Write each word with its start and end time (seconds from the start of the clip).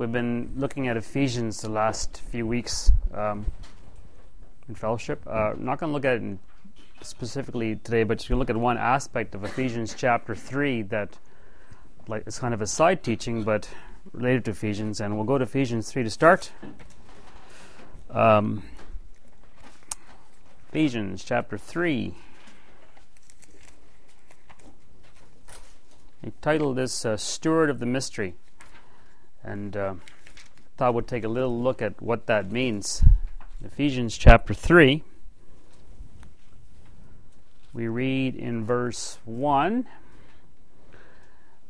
We've 0.00 0.10
been 0.10 0.52
looking 0.56 0.88
at 0.88 0.96
Ephesians 0.96 1.60
the 1.60 1.68
last 1.68 2.22
few 2.30 2.46
weeks 2.46 2.90
um, 3.12 3.44
in 4.66 4.74
fellowship. 4.74 5.22
Uh, 5.26 5.52
I'm 5.52 5.66
not 5.66 5.78
going 5.78 5.90
to 5.90 5.92
look 5.92 6.06
at 6.06 6.22
it 6.22 6.38
specifically 7.02 7.76
today, 7.76 8.04
but 8.04 8.26
you 8.26 8.36
look 8.36 8.48
at 8.48 8.56
one 8.56 8.78
aspect 8.78 9.34
of 9.34 9.44
Ephesians 9.44 9.92
chapter 9.94 10.34
3 10.34 10.84
that 10.84 11.18
like 12.08 12.22
it's 12.26 12.38
kind 12.38 12.54
of 12.54 12.62
a 12.62 12.66
side 12.66 13.02
teaching, 13.02 13.42
but 13.42 13.68
related 14.14 14.46
to 14.46 14.52
Ephesians. 14.52 15.02
And 15.02 15.16
we'll 15.16 15.26
go 15.26 15.36
to 15.36 15.44
Ephesians 15.44 15.92
3 15.92 16.04
to 16.04 16.08
start. 16.08 16.50
Um, 18.08 18.62
Ephesians 20.70 21.22
chapter 21.22 21.58
3. 21.58 22.14
I 26.24 26.32
titled 26.40 26.76
this 26.78 27.04
uh, 27.04 27.18
Steward 27.18 27.68
of 27.68 27.80
the 27.80 27.86
Mystery. 27.86 28.36
And 29.42 29.76
uh, 29.76 29.94
thought 30.76 30.94
we'd 30.94 31.06
take 31.06 31.24
a 31.24 31.28
little 31.28 31.60
look 31.60 31.82
at 31.82 32.00
what 32.00 32.26
that 32.26 32.50
means. 32.50 33.02
Ephesians 33.64 34.16
chapter 34.16 34.54
3. 34.54 35.02
We 37.72 37.86
read 37.86 38.34
in 38.34 38.64
verse 38.64 39.18
1 39.24 39.86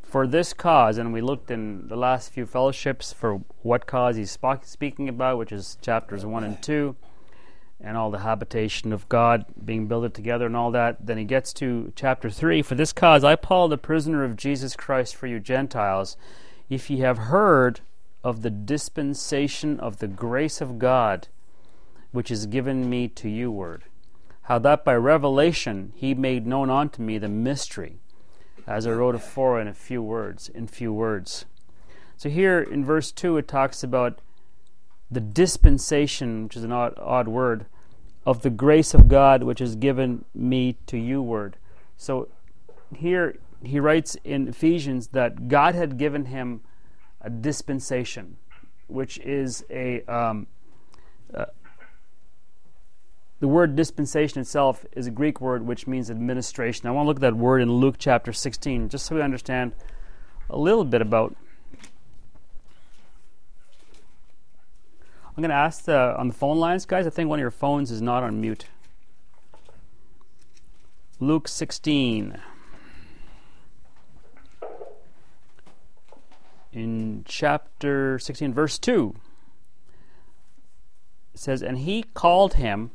For 0.02 0.26
this 0.26 0.52
cause, 0.52 0.96
and 0.96 1.12
we 1.12 1.20
looked 1.20 1.50
in 1.50 1.88
the 1.88 1.96
last 1.96 2.32
few 2.32 2.46
fellowships 2.46 3.12
for 3.12 3.42
what 3.62 3.86
cause 3.86 4.16
he's 4.16 4.38
speaking 4.62 5.08
about, 5.08 5.38
which 5.38 5.52
is 5.52 5.76
chapters 5.82 6.24
1 6.24 6.44
and 6.44 6.62
2 6.62 6.96
and 7.82 7.96
all 7.96 8.10
the 8.10 8.18
habitation 8.18 8.92
of 8.92 9.08
God 9.08 9.44
being 9.64 9.86
built 9.86 10.12
together 10.12 10.46
and 10.46 10.56
all 10.56 10.70
that. 10.70 11.04
Then 11.04 11.18
he 11.18 11.24
gets 11.24 11.52
to 11.54 11.92
chapter 11.96 12.28
3 12.30 12.62
For 12.62 12.74
this 12.74 12.92
cause 12.92 13.24
I, 13.24 13.36
Paul, 13.36 13.68
the 13.68 13.78
prisoner 13.78 14.24
of 14.24 14.36
Jesus 14.36 14.76
Christ 14.76 15.16
for 15.16 15.26
you 15.26 15.40
Gentiles, 15.40 16.16
if 16.70 16.88
ye 16.88 17.00
have 17.00 17.18
heard 17.18 17.80
of 18.22 18.42
the 18.42 18.50
dispensation 18.50 19.78
of 19.80 19.98
the 19.98 20.06
grace 20.06 20.60
of 20.60 20.78
God, 20.78 21.28
which 22.12 22.30
is 22.30 22.46
given 22.46 22.88
me 22.88 23.08
to 23.08 23.28
you, 23.28 23.50
word, 23.50 23.84
how 24.42 24.58
that 24.60 24.84
by 24.84 24.94
revelation 24.94 25.92
he 25.96 26.14
made 26.14 26.46
known 26.46 26.70
unto 26.70 27.02
me 27.02 27.18
the 27.18 27.28
mystery, 27.28 27.98
as 28.66 28.86
I 28.86 28.92
wrote 28.92 29.16
afore 29.16 29.60
in 29.60 29.66
a 29.66 29.74
few 29.74 30.02
words, 30.02 30.48
in 30.48 30.68
few 30.68 30.92
words. 30.92 31.44
So 32.16 32.28
here 32.28 32.60
in 32.60 32.84
verse 32.84 33.10
2 33.10 33.36
it 33.38 33.48
talks 33.48 33.82
about 33.82 34.20
the 35.10 35.20
dispensation, 35.20 36.44
which 36.44 36.56
is 36.56 36.62
an 36.62 36.72
odd, 36.72 36.94
odd 36.98 37.26
word, 37.26 37.66
of 38.24 38.42
the 38.42 38.50
grace 38.50 38.94
of 38.94 39.08
God 39.08 39.42
which 39.42 39.60
is 39.60 39.74
given 39.74 40.24
me 40.34 40.76
to 40.86 40.96
you, 40.96 41.20
word. 41.20 41.56
So 41.96 42.28
here 42.94 43.36
he 43.62 43.80
writes 43.80 44.16
in 44.24 44.48
Ephesians 44.48 45.08
that 45.08 45.48
God 45.48 45.74
had 45.74 45.98
given 45.98 46.26
him 46.26 46.60
a 47.20 47.30
dispensation, 47.30 48.36
which 48.86 49.18
is 49.18 49.64
a. 49.70 50.02
Um, 50.04 50.46
uh, 51.34 51.46
the 53.40 53.48
word 53.48 53.74
dispensation 53.74 54.40
itself 54.40 54.84
is 54.92 55.06
a 55.06 55.10
Greek 55.10 55.40
word 55.40 55.66
which 55.66 55.86
means 55.86 56.10
administration. 56.10 56.86
I 56.86 56.90
want 56.90 57.06
to 57.06 57.08
look 57.08 57.16
at 57.16 57.22
that 57.22 57.36
word 57.36 57.62
in 57.62 57.72
Luke 57.72 57.96
chapter 57.98 58.34
16, 58.34 58.90
just 58.90 59.06
so 59.06 59.16
we 59.16 59.22
understand 59.22 59.72
a 60.50 60.58
little 60.58 60.84
bit 60.84 61.00
about 61.00 61.34
I'm 65.40 65.42
going 65.42 65.50
to 65.50 65.56
ask 65.56 65.84
the, 65.84 66.14
on 66.18 66.28
the 66.28 66.34
phone 66.34 66.58
lines, 66.58 66.84
guys. 66.84 67.06
I 67.06 67.10
think 67.10 67.30
one 67.30 67.38
of 67.38 67.40
your 67.40 67.50
phones 67.50 67.90
is 67.90 68.02
not 68.02 68.22
on 68.22 68.42
mute. 68.42 68.66
Luke 71.18 71.48
16. 71.48 72.38
In 76.72 77.24
chapter 77.26 78.18
16, 78.18 78.54
verse 78.54 78.78
2, 78.78 79.14
it 81.34 81.40
says, 81.40 81.62
And 81.62 81.78
he 81.78 82.04
called 82.14 82.54
him 82.54 82.92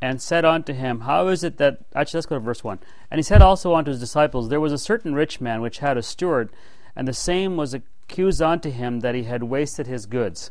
and 0.00 0.20
said 0.20 0.44
unto 0.44 0.72
him, 0.72 1.00
How 1.00 1.28
is 1.28 1.44
it 1.44 1.58
that. 1.58 1.78
Actually, 1.94 2.18
let's 2.18 2.26
go 2.26 2.36
to 2.36 2.40
verse 2.40 2.64
1. 2.64 2.78
And 3.10 3.18
he 3.18 3.22
said 3.22 3.40
also 3.40 3.74
unto 3.74 3.90
his 3.90 4.00
disciples, 4.00 4.48
There 4.48 4.60
was 4.60 4.72
a 4.72 4.78
certain 4.78 5.14
rich 5.14 5.40
man 5.40 5.60
which 5.60 5.78
had 5.78 5.96
a 5.96 6.02
steward, 6.02 6.50
and 6.94 7.06
the 7.06 7.12
same 7.12 7.56
was 7.56 7.74
accused 7.74 8.42
unto 8.42 8.70
him 8.70 9.00
that 9.00 9.14
he 9.14 9.24
had 9.24 9.44
wasted 9.44 9.86
his 9.86 10.06
goods. 10.06 10.50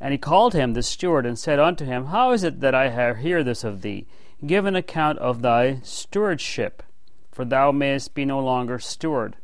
And 0.00 0.12
he 0.12 0.18
called 0.18 0.54
him 0.54 0.72
the 0.72 0.82
steward, 0.82 1.26
and 1.26 1.38
said 1.38 1.58
unto 1.58 1.84
him, 1.84 2.06
How 2.06 2.32
is 2.32 2.42
it 2.42 2.60
that 2.60 2.74
I 2.74 3.14
hear 3.14 3.44
this 3.44 3.64
of 3.64 3.82
thee? 3.82 4.06
Give 4.46 4.66
an 4.66 4.76
account 4.76 5.18
of 5.18 5.42
thy 5.42 5.80
stewardship, 5.82 6.82
for 7.32 7.44
thou 7.44 7.72
mayest 7.72 8.14
be 8.14 8.24
no 8.24 8.38
longer 8.38 8.78
steward. 8.78 9.36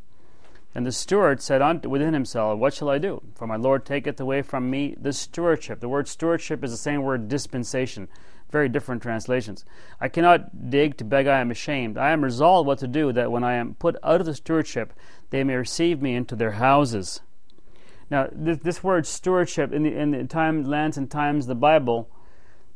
And 0.75 0.85
the 0.85 0.91
steward 0.91 1.41
said 1.41 1.61
unto 1.61 1.87
within 1.87 2.13
himself, 2.13 2.59
What 2.59 2.73
shall 2.73 2.89
I 2.89 2.97
do? 2.97 3.23
For 3.35 3.47
my 3.47 3.55
Lord 3.55 3.85
taketh 3.85 4.19
away 4.19 4.41
from 4.41 4.69
me 4.69 4.93
the 4.99 5.13
stewardship. 5.13 5.79
The 5.79 5.87
word 5.87 6.09
stewardship 6.09 6.65
is 6.65 6.71
the 6.71 6.77
same 6.77 7.01
word 7.01 7.29
dispensation. 7.29 8.09
Very 8.51 8.67
different 8.67 9.01
translations. 9.01 9.63
I 10.01 10.09
cannot 10.09 10.69
dig 10.69 10.97
to 10.97 11.05
beg, 11.05 11.27
I 11.27 11.39
am 11.39 11.49
ashamed. 11.49 11.97
I 11.97 12.11
am 12.11 12.23
resolved 12.23 12.67
what 12.67 12.79
to 12.79 12.87
do, 12.87 13.13
that 13.13 13.31
when 13.31 13.43
I 13.43 13.53
am 13.53 13.75
put 13.75 13.95
out 14.03 14.19
of 14.19 14.25
the 14.25 14.35
stewardship, 14.35 14.91
they 15.29 15.45
may 15.45 15.55
receive 15.55 16.01
me 16.01 16.13
into 16.13 16.35
their 16.35 16.51
houses. 16.51 17.21
Now, 18.09 18.27
this, 18.31 18.57
this 18.59 18.83
word 18.83 19.07
stewardship 19.07 19.71
in 19.71 19.83
the, 19.83 19.97
in 19.97 20.11
the 20.11 20.25
times, 20.25 20.67
lands 20.67 20.97
and 20.97 21.09
times 21.09 21.47
the 21.47 21.55
Bible, 21.55 22.09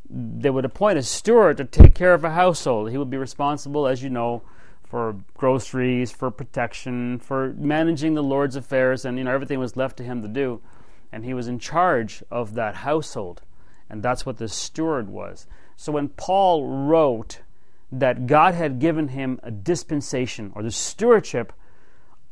they 0.10 0.50
would 0.50 0.66
appoint 0.66 0.98
a 0.98 1.04
steward 1.04 1.58
to 1.58 1.66
take 1.66 1.96
care 1.96 2.14
of 2.14 2.24
a 2.24 2.32
household. 2.32 2.92
He 2.92 2.98
would 2.98 3.10
be 3.10 3.18
responsible, 3.18 3.88
as 3.88 4.02
you 4.02 4.10
know, 4.10 4.42
for 4.90 5.16
groceries, 5.38 6.12
for 6.12 6.32
protection, 6.32 7.20
for 7.20 7.54
managing 7.58 8.16
the 8.16 8.24
Lord's 8.24 8.56
affairs, 8.56 9.06
and 9.06 9.18
you 9.18 9.24
know 9.24 9.32
everything 9.32 9.60
was 9.60 9.78
left 9.78 9.98
to 9.98 10.04
him 10.04 10.22
to 10.22 10.28
do. 10.28 10.62
And 11.12 11.24
he 11.24 11.34
was 11.34 11.48
in 11.48 11.60
charge 11.60 12.24
of 12.30 12.56
that 12.56 12.76
household, 12.76 13.42
and 13.90 14.04
that's 14.04 14.26
what 14.26 14.38
the 14.38 14.48
steward 14.48 15.10
was. 15.10 15.48
So 15.76 15.92
when 15.92 16.10
Paul 16.10 16.68
wrote 16.68 17.42
that 17.92 18.28
God 18.28 18.54
had 18.54 18.80
given 18.80 19.10
him 19.10 19.40
a 19.42 19.52
dispensation 19.52 20.52
or 20.56 20.62
the 20.62 20.72
stewardship 20.72 21.54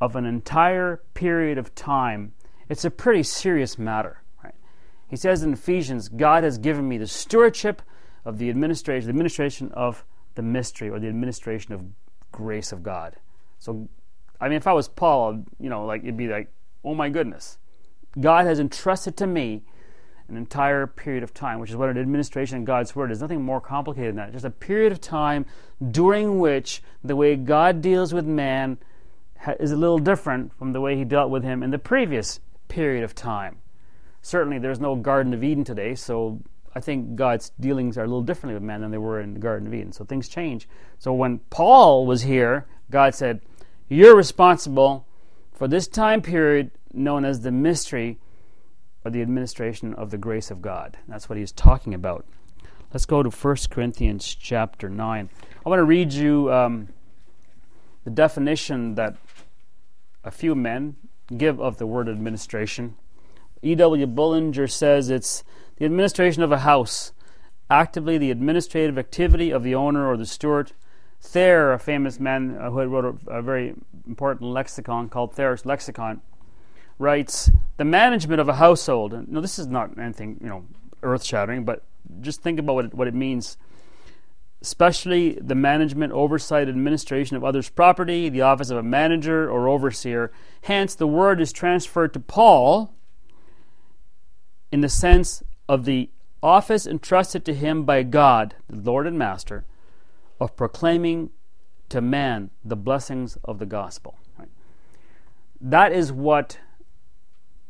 of 0.01 0.15
an 0.15 0.25
entire 0.25 1.01
period 1.13 1.57
of 1.57 1.73
time 1.73 2.33
it's 2.69 2.85
a 2.85 2.91
pretty 2.91 3.23
serious 3.23 3.77
matter. 3.77 4.21
Right? 4.43 4.55
He 5.07 5.15
says 5.15 5.43
in 5.43 5.53
Ephesians, 5.53 6.09
God 6.09 6.43
has 6.43 6.57
given 6.57 6.87
me 6.87 6.97
the 6.97 7.07
stewardship 7.07 7.81
of 8.25 8.37
the 8.37 8.49
administration, 8.49 9.07
the 9.07 9.11
administration 9.11 9.71
of 9.71 10.03
the 10.35 10.41
mystery 10.41 10.89
or 10.89 10.99
the 10.99 11.07
administration 11.07 11.73
of 11.73 11.81
grace 12.31 12.71
of 12.71 12.83
God. 12.83 13.15
So, 13.59 13.89
I 14.39 14.47
mean, 14.47 14.57
if 14.57 14.67
I 14.67 14.73
was 14.73 14.87
Paul, 14.87 15.43
you 15.59 15.69
know, 15.69 15.85
like 15.85 16.03
it'd 16.03 16.17
be 16.17 16.27
like, 16.27 16.51
oh 16.83 16.93
my 16.93 17.09
goodness, 17.09 17.57
God 18.19 18.45
has 18.45 18.59
entrusted 18.59 19.17
to 19.17 19.27
me 19.27 19.63
an 20.29 20.35
entire 20.35 20.87
period 20.87 21.23
of 21.23 21.33
time, 21.33 21.59
which 21.59 21.69
is 21.69 21.75
what 21.75 21.89
an 21.89 21.97
administration 21.97 22.57
of 22.57 22.65
God's 22.65 22.95
word 22.95 23.11
is. 23.11 23.21
Nothing 23.21 23.41
more 23.41 23.61
complicated 23.61 24.09
than 24.09 24.17
that. 24.17 24.33
Just 24.33 24.45
a 24.45 24.49
period 24.49 24.91
of 24.91 24.99
time 24.99 25.45
during 25.91 26.39
which 26.39 26.81
the 27.03 27.15
way 27.15 27.35
God 27.35 27.81
deals 27.81 28.13
with 28.13 28.25
man 28.25 28.77
is 29.59 29.71
a 29.71 29.77
little 29.77 29.99
different 29.99 30.53
from 30.57 30.73
the 30.73 30.81
way 30.81 30.97
he 30.97 31.05
dealt 31.05 31.29
with 31.29 31.43
him 31.43 31.63
in 31.63 31.71
the 31.71 31.79
previous 31.79 32.39
period 32.67 33.03
of 33.03 33.15
time. 33.15 33.57
Certainly, 34.21 34.59
there's 34.59 34.79
no 34.79 34.95
Garden 34.95 35.33
of 35.33 35.43
Eden 35.43 35.63
today, 35.63 35.95
so 35.95 36.41
I 36.77 36.79
think 36.79 37.15
God's 37.15 37.49
dealings 37.59 37.97
are 37.97 38.03
a 38.03 38.07
little 38.07 38.21
differently 38.21 38.53
with 38.53 38.61
man 38.61 38.81
than 38.81 38.91
they 38.91 38.99
were 38.99 39.19
in 39.19 39.33
the 39.33 39.39
Garden 39.39 39.65
of 39.67 39.73
Eden. 39.73 39.91
So 39.91 40.05
things 40.05 40.29
change. 40.29 40.69
So 40.99 41.11
when 41.11 41.39
Paul 41.49 42.05
was 42.05 42.21
here, 42.21 42.67
God 42.91 43.15
said, 43.15 43.41
You're 43.89 44.15
responsible 44.15 45.07
for 45.51 45.67
this 45.67 45.87
time 45.87 46.21
period 46.21 46.69
known 46.93 47.25
as 47.25 47.41
the 47.41 47.51
mystery 47.51 48.19
or 49.03 49.09
the 49.09 49.23
administration 49.23 49.95
of 49.95 50.11
the 50.11 50.19
grace 50.19 50.51
of 50.51 50.61
God. 50.61 50.99
That's 51.07 51.27
what 51.27 51.39
he's 51.39 51.51
talking 51.51 51.95
about. 51.95 52.27
Let's 52.93 53.07
go 53.07 53.23
to 53.23 53.31
1 53.31 53.55
Corinthians 53.71 54.35
chapter 54.35 54.87
9. 54.87 55.29
I 55.65 55.69
want 55.69 55.79
to 55.79 55.83
read 55.83 56.13
you 56.13 56.53
um, 56.53 56.89
the 58.03 58.11
definition 58.11 58.93
that 58.93 59.17
a 60.23 60.29
few 60.29 60.53
men 60.53 60.95
give 61.35 61.59
of 61.59 61.79
the 61.79 61.87
word 61.87 62.07
administration. 62.07 62.97
E.W. 63.61 64.07
Bullinger 64.07 64.67
says 64.67 65.09
it's 65.09 65.43
the 65.77 65.85
administration 65.85 66.43
of 66.43 66.51
a 66.51 66.59
house, 66.59 67.11
actively 67.69 68.17
the 68.17 68.31
administrative 68.31 68.97
activity 68.97 69.51
of 69.51 69.63
the 69.63 69.75
owner 69.75 70.07
or 70.07 70.17
the 70.17 70.25
steward. 70.25 70.71
Thayer, 71.21 71.73
a 71.73 71.79
famous 71.79 72.19
man 72.19 72.55
who 72.55 72.85
wrote 72.85 73.19
a, 73.27 73.37
a 73.37 73.41
very 73.41 73.73
important 74.05 74.49
lexicon 74.49 75.09
called 75.09 75.33
Thayer's 75.33 75.65
Lexicon, 75.65 76.21
writes 76.99 77.49
the 77.77 77.85
management 77.85 78.39
of 78.39 78.49
a 78.49 78.55
household. 78.55 79.27
No, 79.27 79.41
this 79.41 79.59
is 79.59 79.67
not 79.67 79.97
anything 79.97 80.37
you 80.41 80.47
know 80.47 80.65
earth-shattering, 81.03 81.63
but 81.65 81.83
just 82.21 82.41
think 82.41 82.59
about 82.59 82.75
what 82.75 82.85
it, 82.85 82.93
what 82.93 83.07
it 83.07 83.13
means 83.13 83.57
especially 84.61 85.37
the 85.39 85.55
management, 85.55 86.11
oversight, 86.13 86.67
administration 86.67 87.37
of 87.37 87.43
others' 87.43 87.69
property, 87.69 88.29
the 88.29 88.41
office 88.41 88.69
of 88.69 88.77
a 88.77 88.83
manager 88.83 89.49
or 89.49 89.67
overseer. 89.67 90.31
Hence, 90.63 90.95
the 90.95 91.07
word 91.07 91.39
is 91.39 91.51
transferred 91.51 92.13
to 92.13 92.19
Paul 92.19 92.93
in 94.77 94.81
the 94.81 94.89
sense 94.89 95.41
of 95.67 95.85
the 95.85 96.07
office 96.43 96.85
entrusted 96.85 97.43
to 97.43 97.55
him 97.55 97.83
by 97.83 98.03
God, 98.03 98.53
the 98.69 98.91
Lord 98.91 99.07
and 99.07 99.17
Master, 99.17 99.65
of 100.39 100.55
proclaiming 100.55 101.31
to 101.89 101.99
man 101.99 102.51
the 102.63 102.75
blessings 102.75 103.39
of 103.43 103.57
the 103.57 103.65
gospel. 103.65 104.19
That 105.59 105.91
is 105.91 106.11
what 106.11 106.59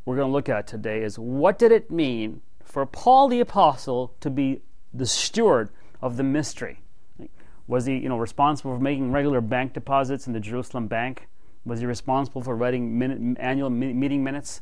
we're 0.03 0.17
going 0.17 0.27
to 0.27 0.33
look 0.33 0.49
at 0.49 0.67
today 0.67 1.01
is 1.01 1.17
what 1.17 1.57
did 1.57 1.71
it 1.71 1.89
mean 1.89 2.41
for 2.61 2.85
Paul 2.85 3.29
the 3.29 3.39
apostle 3.39 4.13
to 4.19 4.29
be 4.29 4.61
the 4.93 5.05
steward 5.05 5.69
of 6.01 6.17
the 6.17 6.23
mystery? 6.23 6.81
Was 7.67 7.85
he, 7.85 7.95
you 7.95 8.09
know, 8.09 8.17
responsible 8.17 8.75
for 8.75 8.81
making 8.81 9.13
regular 9.13 9.39
bank 9.39 9.71
deposits 9.71 10.27
in 10.27 10.33
the 10.33 10.41
Jerusalem 10.41 10.87
bank? 10.87 11.29
Was 11.63 11.79
he 11.79 11.85
responsible 11.85 12.41
for 12.41 12.53
writing 12.53 12.99
minute, 12.99 13.37
annual 13.39 13.69
meeting 13.69 14.25
minutes? 14.25 14.59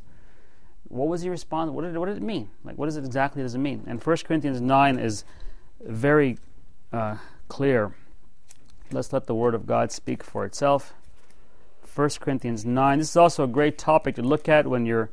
What 0.87 1.07
was 1.07 1.21
he 1.21 1.29
responsible? 1.29 1.75
What 1.75 1.83
did, 1.83 1.97
what 1.97 2.05
did 2.07 2.17
it 2.17 2.23
mean? 2.23 2.49
Like, 2.63 2.77
what 2.77 2.85
does 2.85 2.97
it 2.97 3.05
exactly 3.05 3.41
does 3.41 3.55
it 3.55 3.59
mean? 3.59 3.83
And 3.87 4.01
1 4.01 4.17
Corinthians 4.25 4.61
9 4.61 4.99
is 4.99 5.25
very 5.81 6.37
uh, 6.93 7.17
clear. 7.47 7.93
Let's 8.91 9.11
let 9.11 9.25
the 9.25 9.35
Word 9.35 9.55
of 9.55 9.65
God 9.65 9.91
speak 9.91 10.23
for 10.23 10.45
itself. 10.45 10.93
1 11.95 12.09
Corinthians 12.19 12.65
9. 12.65 12.99
This 12.99 13.09
is 13.09 13.17
also 13.17 13.43
a 13.43 13.47
great 13.47 13.77
topic 13.77 14.15
to 14.15 14.21
look 14.21 14.47
at 14.49 14.67
when 14.67 14.85
you're 14.85 15.09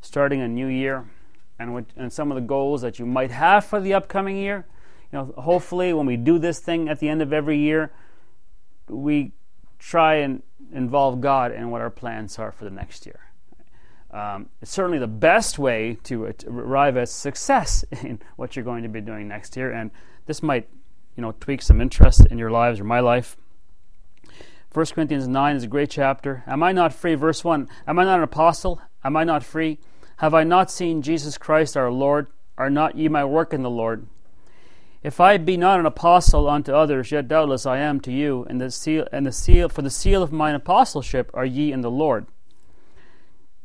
starting 0.00 0.40
a 0.40 0.48
new 0.48 0.66
year 0.66 1.04
and, 1.58 1.86
and 1.96 2.12
some 2.12 2.30
of 2.30 2.36
the 2.36 2.40
goals 2.40 2.82
that 2.82 2.98
you 2.98 3.06
might 3.06 3.30
have 3.30 3.64
for 3.64 3.80
the 3.80 3.94
upcoming 3.94 4.36
year. 4.36 4.66
You 5.12 5.18
know, 5.18 5.34
hopefully, 5.36 5.92
when 5.92 6.06
we 6.06 6.16
do 6.16 6.38
this 6.38 6.58
thing 6.58 6.88
at 6.88 6.98
the 6.98 7.08
end 7.08 7.22
of 7.22 7.32
every 7.32 7.58
year, 7.58 7.92
we 8.88 9.32
try 9.78 10.16
and 10.16 10.42
involve 10.72 11.20
God 11.20 11.52
in 11.52 11.70
what 11.70 11.80
our 11.80 11.90
plans 11.90 12.38
are 12.38 12.50
for 12.50 12.64
the 12.64 12.70
next 12.70 13.06
year. 13.06 13.20
Um, 14.14 14.48
it's 14.62 14.70
certainly 14.70 14.98
the 14.98 15.08
best 15.08 15.58
way 15.58 15.98
to, 16.04 16.32
arrive 16.46 16.96
at 16.96 17.08
success 17.08 17.84
in 18.02 18.20
what 18.36 18.54
you're 18.54 18.64
going 18.64 18.84
to 18.84 18.88
be 18.88 19.00
doing 19.00 19.26
next 19.26 19.56
year, 19.56 19.72
and 19.72 19.90
this 20.26 20.40
might, 20.40 20.68
you 21.16 21.22
know, 21.22 21.32
tweak 21.40 21.60
some 21.60 21.80
interest 21.80 22.24
in 22.30 22.38
your 22.38 22.52
lives 22.52 22.78
or 22.78 22.84
my 22.84 23.00
life. 23.00 23.36
1 24.72 24.86
Corinthians 24.86 25.26
9 25.26 25.56
is 25.56 25.64
a 25.64 25.68
great 25.68 25.90
chapter. 25.90 26.44
Am 26.46 26.62
I 26.62 26.70
not 26.70 26.92
free? 26.92 27.16
Verse 27.16 27.42
1 27.42 27.68
Am 27.88 27.98
I 27.98 28.04
not 28.04 28.18
an 28.18 28.24
apostle? 28.24 28.80
Am 29.02 29.16
I 29.16 29.24
not 29.24 29.42
free? 29.42 29.80
Have 30.18 30.32
I 30.32 30.44
not 30.44 30.70
seen 30.70 31.02
Jesus 31.02 31.36
Christ 31.36 31.76
our 31.76 31.90
Lord? 31.90 32.28
Are 32.56 32.70
not 32.70 32.96
ye 32.96 33.08
my 33.08 33.24
work 33.24 33.52
in 33.52 33.62
the 33.62 33.70
Lord? 33.70 34.06
If 35.02 35.20
I 35.20 35.38
be 35.38 35.56
not 35.56 35.80
an 35.80 35.86
apostle 35.86 36.48
unto 36.48 36.72
others, 36.72 37.10
yet 37.10 37.26
doubtless 37.26 37.66
I 37.66 37.78
am 37.78 38.00
to 38.00 38.12
you, 38.12 38.46
and 38.48 38.60
the 38.60 38.70
seal 38.70 39.08
and 39.10 39.26
the 39.26 39.32
seal 39.32 39.68
for 39.68 39.82
the 39.82 39.90
seal 39.90 40.22
of 40.22 40.32
mine 40.32 40.54
apostleship 40.54 41.32
are 41.34 41.44
ye 41.44 41.72
in 41.72 41.80
the 41.80 41.90
Lord. 41.90 42.26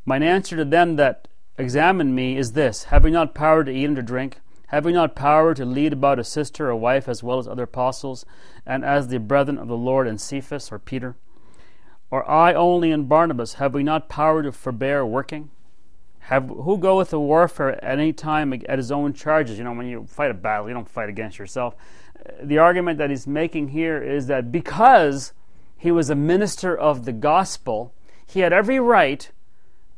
Mine 0.09 0.23
answer 0.23 0.55
to 0.55 0.65
them 0.65 0.95
that 0.95 1.27
examine 1.59 2.15
me 2.15 2.35
is 2.35 2.53
this 2.53 2.85
Have 2.85 3.03
we 3.03 3.11
not 3.11 3.35
power 3.35 3.63
to 3.63 3.71
eat 3.71 3.85
and 3.85 3.95
to 3.95 4.01
drink? 4.01 4.39
Have 4.69 4.83
we 4.83 4.91
not 4.91 5.15
power 5.15 5.53
to 5.53 5.63
lead 5.63 5.93
about 5.93 6.17
a 6.17 6.23
sister 6.23 6.67
or 6.67 6.75
wife 6.75 7.07
as 7.07 7.21
well 7.21 7.37
as 7.37 7.47
other 7.47 7.61
apostles, 7.61 8.25
and 8.65 8.83
as 8.83 9.07
the 9.07 9.19
brethren 9.19 9.59
of 9.59 9.67
the 9.67 9.77
Lord 9.77 10.07
and 10.07 10.19
Cephas 10.19 10.71
or 10.71 10.79
Peter? 10.79 11.15
Or 12.09 12.27
I 12.27 12.55
only 12.55 12.91
and 12.91 13.07
Barnabas, 13.07 13.53
have 13.55 13.75
we 13.75 13.83
not 13.83 14.09
power 14.09 14.41
to 14.41 14.51
forbear 14.51 15.05
working? 15.05 15.51
Have, 16.21 16.47
who 16.49 16.79
goeth 16.79 17.11
to 17.11 17.19
warfare 17.19 17.75
at 17.75 17.99
any 17.99 18.11
time 18.11 18.51
at 18.67 18.79
his 18.79 18.91
own 18.91 19.13
charges? 19.13 19.59
You 19.59 19.63
know, 19.63 19.73
when 19.73 19.85
you 19.85 20.07
fight 20.07 20.31
a 20.31 20.33
battle, 20.33 20.69
you 20.69 20.73
don't 20.73 20.89
fight 20.89 21.09
against 21.09 21.37
yourself. 21.37 21.75
The 22.41 22.57
argument 22.57 22.97
that 22.97 23.11
he's 23.11 23.27
making 23.27 23.67
here 23.67 24.01
is 24.01 24.25
that 24.25 24.51
because 24.51 25.33
he 25.77 25.91
was 25.91 26.09
a 26.09 26.15
minister 26.15 26.75
of 26.75 27.05
the 27.05 27.13
gospel, 27.13 27.93
he 28.25 28.39
had 28.39 28.53
every 28.53 28.79
right 28.79 29.29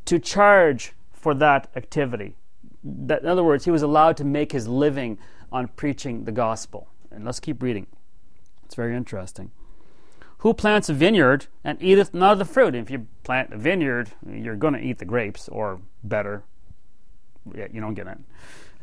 to 0.05 0.19
charge 0.19 0.93
for 1.11 1.33
that 1.35 1.69
activity. 1.75 2.35
That, 2.83 3.21
in 3.21 3.27
other 3.27 3.43
words, 3.43 3.65
he 3.65 3.71
was 3.71 3.83
allowed 3.83 4.17
to 4.17 4.23
make 4.23 4.51
his 4.51 4.67
living 4.67 5.17
on 5.51 5.67
preaching 5.67 6.23
the 6.23 6.31
gospel. 6.31 6.87
And 7.11 7.25
let's 7.25 7.39
keep 7.39 7.61
reading. 7.61 7.87
It's 8.65 8.75
very 8.75 8.95
interesting. 8.95 9.51
Who 10.39 10.55
plants 10.55 10.89
a 10.89 10.93
vineyard 10.93 11.45
and 11.63 11.81
eateth 11.83 12.13
not 12.13 12.33
of 12.33 12.39
the 12.39 12.45
fruit? 12.45 12.73
If 12.73 12.89
you 12.89 13.05
plant 13.23 13.53
a 13.53 13.57
vineyard, 13.57 14.11
you're 14.27 14.55
going 14.55 14.73
to 14.73 14.79
eat 14.79 14.97
the 14.97 15.05
grapes, 15.05 15.47
or 15.47 15.81
better. 16.03 16.43
You 17.45 17.81
don't 17.81 17.93
get 17.93 18.07
it. 18.07 18.17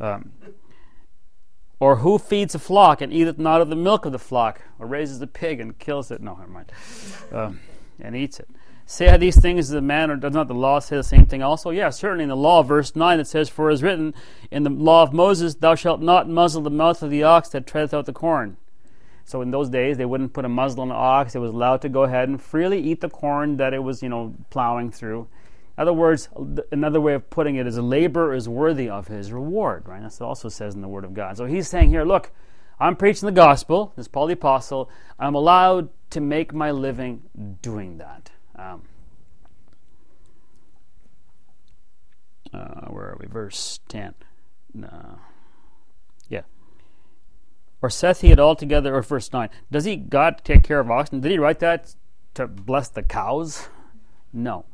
Um, 0.01 0.33
or 1.81 1.97
who 1.97 2.19
feeds 2.19 2.55
a 2.55 2.59
flock 2.59 3.01
and 3.01 3.13
eateth 3.13 3.39
not 3.39 3.61
of 3.61 3.71
the 3.71 3.77
milk 3.77 4.05
of 4.05 4.13
the 4.13 4.19
flock, 4.19 4.63
or 4.79 4.87
raises 4.87 5.21
a 5.21 5.27
pig 5.27 5.59
and 5.59 5.77
kills 5.79 6.13
it? 6.13 6.21
No, 6.21 6.37
never 6.37 6.51
mind. 6.51 6.73
Um, 7.33 7.61
and 8.01 8.15
eats 8.15 8.39
it. 8.39 8.49
Say 8.91 9.15
these 9.19 9.39
things 9.39 9.69
the 9.69 9.83
man, 9.83 10.11
or 10.11 10.17
does 10.17 10.33
not 10.33 10.49
the 10.49 10.55
law 10.55 10.79
say 10.79 10.97
the 10.97 11.03
same 11.03 11.27
thing 11.27 11.43
also? 11.43 11.69
Yeah, 11.69 11.91
certainly 11.91 12.23
in 12.23 12.31
the 12.31 12.37
law, 12.37 12.63
verse 12.63 12.97
9, 12.97 13.21
it 13.21 13.27
says, 13.27 13.51
For 13.51 13.69
it 13.69 13.75
is 13.75 13.83
written 13.83 14.15
in 14.51 14.63
the 14.63 14.71
law 14.71 15.03
of 15.03 15.13
Moses, 15.13 15.57
Thou 15.57 15.75
shalt 15.75 16.01
not 16.01 16.27
muzzle 16.27 16.63
the 16.63 16.71
mouth 16.71 17.03
of 17.03 17.11
the 17.11 17.23
ox 17.23 17.51
that 17.51 17.67
treadeth 17.67 17.93
out 17.93 18.07
the 18.07 18.15
corn. 18.15 18.57
So 19.27 19.43
in 19.43 19.51
those 19.51 19.69
days, 19.69 19.99
they 19.99 20.07
wouldn't 20.07 20.33
put 20.33 20.47
a 20.47 20.49
muzzle 20.49 20.81
on 20.81 20.89
the 20.89 20.95
ox. 20.95 21.35
It 21.35 21.41
was 21.41 21.51
allowed 21.51 21.83
to 21.83 21.91
go 21.91 22.05
ahead 22.05 22.31
and 22.31 22.41
freely 22.41 22.81
eat 22.81 23.03
the 23.03 23.11
corn 23.11 23.59
that 23.59 23.75
it 23.75 23.83
was, 23.83 24.03
you 24.03 24.09
know, 24.09 24.35
plowing 24.49 24.91
through. 24.91 25.29
In 25.77 25.83
other 25.83 25.93
words, 25.93 26.31
another 26.73 27.03
way 27.03 27.13
of 27.13 27.29
putting 27.29 27.57
it 27.57 27.67
is 27.67 27.77
a 27.77 27.83
laborer 27.83 28.33
is 28.33 28.49
worthy 28.49 28.89
of 28.89 29.09
his 29.09 29.33
reward, 29.33 29.87
right? 29.87 30.01
That's 30.01 30.23
also 30.23 30.49
says 30.49 30.75
in 30.75 30.81
the 30.81 30.89
Word 30.89 31.05
of 31.05 31.13
God. 31.13 31.37
So 31.37 31.45
he's 31.45 31.69
saying 31.69 31.91
here, 31.91 32.05
look, 32.05 32.33
I'm 32.81 32.97
preaching 32.97 33.27
the 33.27 33.33
gospel. 33.33 33.93
This 33.97 34.05
is 34.05 34.09
Paul 34.09 34.29
the 34.29 34.33
Apostle. 34.33 34.89
I'm 35.19 35.35
allowed 35.35 35.91
to 36.09 36.23
make 36.23 36.55
my 36.55 36.71
living 36.71 37.59
doing 37.61 37.99
that. 37.99 38.31
Um, 38.59 38.83
uh, 42.53 42.87
where 42.87 43.05
are 43.05 43.17
we? 43.21 43.27
Verse 43.27 43.81
10. 43.89 44.15
No. 44.75 45.21
Yeah. 46.29 46.43
Or 47.81 47.91
saith 47.91 48.21
he 48.21 48.31
it 48.31 48.41
altogether, 48.41 48.95
or 48.95 49.03
verse 49.03 49.33
9. 49.33 49.49
Does 49.71 49.85
he, 49.85 49.97
God, 49.97 50.41
take 50.45 50.65
care 50.65 50.81
of 50.81 50.91
oxen? 50.91 51.21
Did 51.21 51.31
he 51.31 51.39
write 51.39 51.61
that 51.61 51.95
to 52.35 52.47
bless 52.47 52.89
the 52.89 53.03
cows? 53.03 53.69
No. 54.33 54.65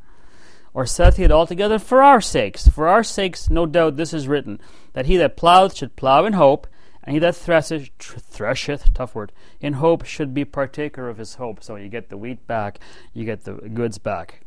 Or 0.73 0.87
saith 0.87 1.17
he 1.17 1.25
it 1.25 1.31
altogether 1.31 1.79
for 1.79 2.03
our 2.03 2.21
sakes? 2.21 2.67
For 2.69 2.89
our 2.89 3.05
sakes, 3.05 3.51
no 3.51 3.67
doubt, 3.67 3.97
this 3.97 4.15
is 4.15 4.27
written, 4.27 4.61
that 4.95 5.07
he 5.07 5.17
that 5.19 5.37
ploweth 5.37 5.77
should 5.77 5.95
plow 5.95 6.25
in 6.25 6.33
hope, 6.33 6.67
and 7.05 7.15
he 7.15 7.21
that 7.21 7.37
thresheth, 7.37 7.91
thresheth, 7.99 8.93
tough 8.95 9.15
word, 9.15 9.33
in 9.61 9.75
hope 9.75 10.05
should 10.05 10.35
be 10.35 10.45
partaker 10.45 11.09
of 11.09 11.19
his 11.19 11.37
hope. 11.37 11.62
So 11.62 11.77
you 11.77 11.89
get 11.89 12.09
the 12.09 12.17
wheat 12.17 12.47
back, 12.47 12.81
you 13.12 13.25
get 13.25 13.45
the 13.45 13.55
goods 13.55 13.99
back 13.99 14.45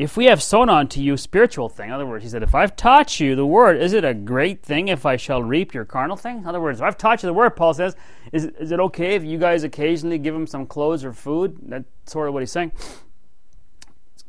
if 0.00 0.16
we 0.16 0.24
have 0.26 0.42
sown 0.42 0.70
unto 0.70 0.98
you 0.98 1.18
spiritual 1.18 1.68
thing, 1.68 1.88
in 1.88 1.94
other 1.94 2.06
words, 2.06 2.24
he 2.24 2.30
said, 2.30 2.42
if 2.42 2.54
I've 2.54 2.74
taught 2.74 3.20
you 3.20 3.36
the 3.36 3.44
word, 3.44 3.76
is 3.76 3.92
it 3.92 4.02
a 4.02 4.14
great 4.14 4.62
thing 4.62 4.88
if 4.88 5.04
I 5.04 5.16
shall 5.16 5.42
reap 5.42 5.74
your 5.74 5.84
carnal 5.84 6.16
thing? 6.16 6.38
In 6.38 6.46
other 6.46 6.60
words, 6.60 6.80
if 6.80 6.84
I've 6.84 6.96
taught 6.96 7.22
you 7.22 7.26
the 7.26 7.34
word, 7.34 7.50
Paul 7.50 7.74
says, 7.74 7.96
is, 8.32 8.46
is 8.58 8.70
it 8.70 8.80
okay 8.80 9.14
if 9.14 9.24
you 9.24 9.36
guys 9.36 9.62
occasionally 9.62 10.16
give 10.16 10.34
him 10.34 10.46
some 10.46 10.64
clothes 10.64 11.04
or 11.04 11.12
food? 11.12 11.58
That's 11.60 11.84
sort 12.06 12.28
of 12.28 12.34
what 12.34 12.40
he's 12.40 12.50
saying. 12.50 12.72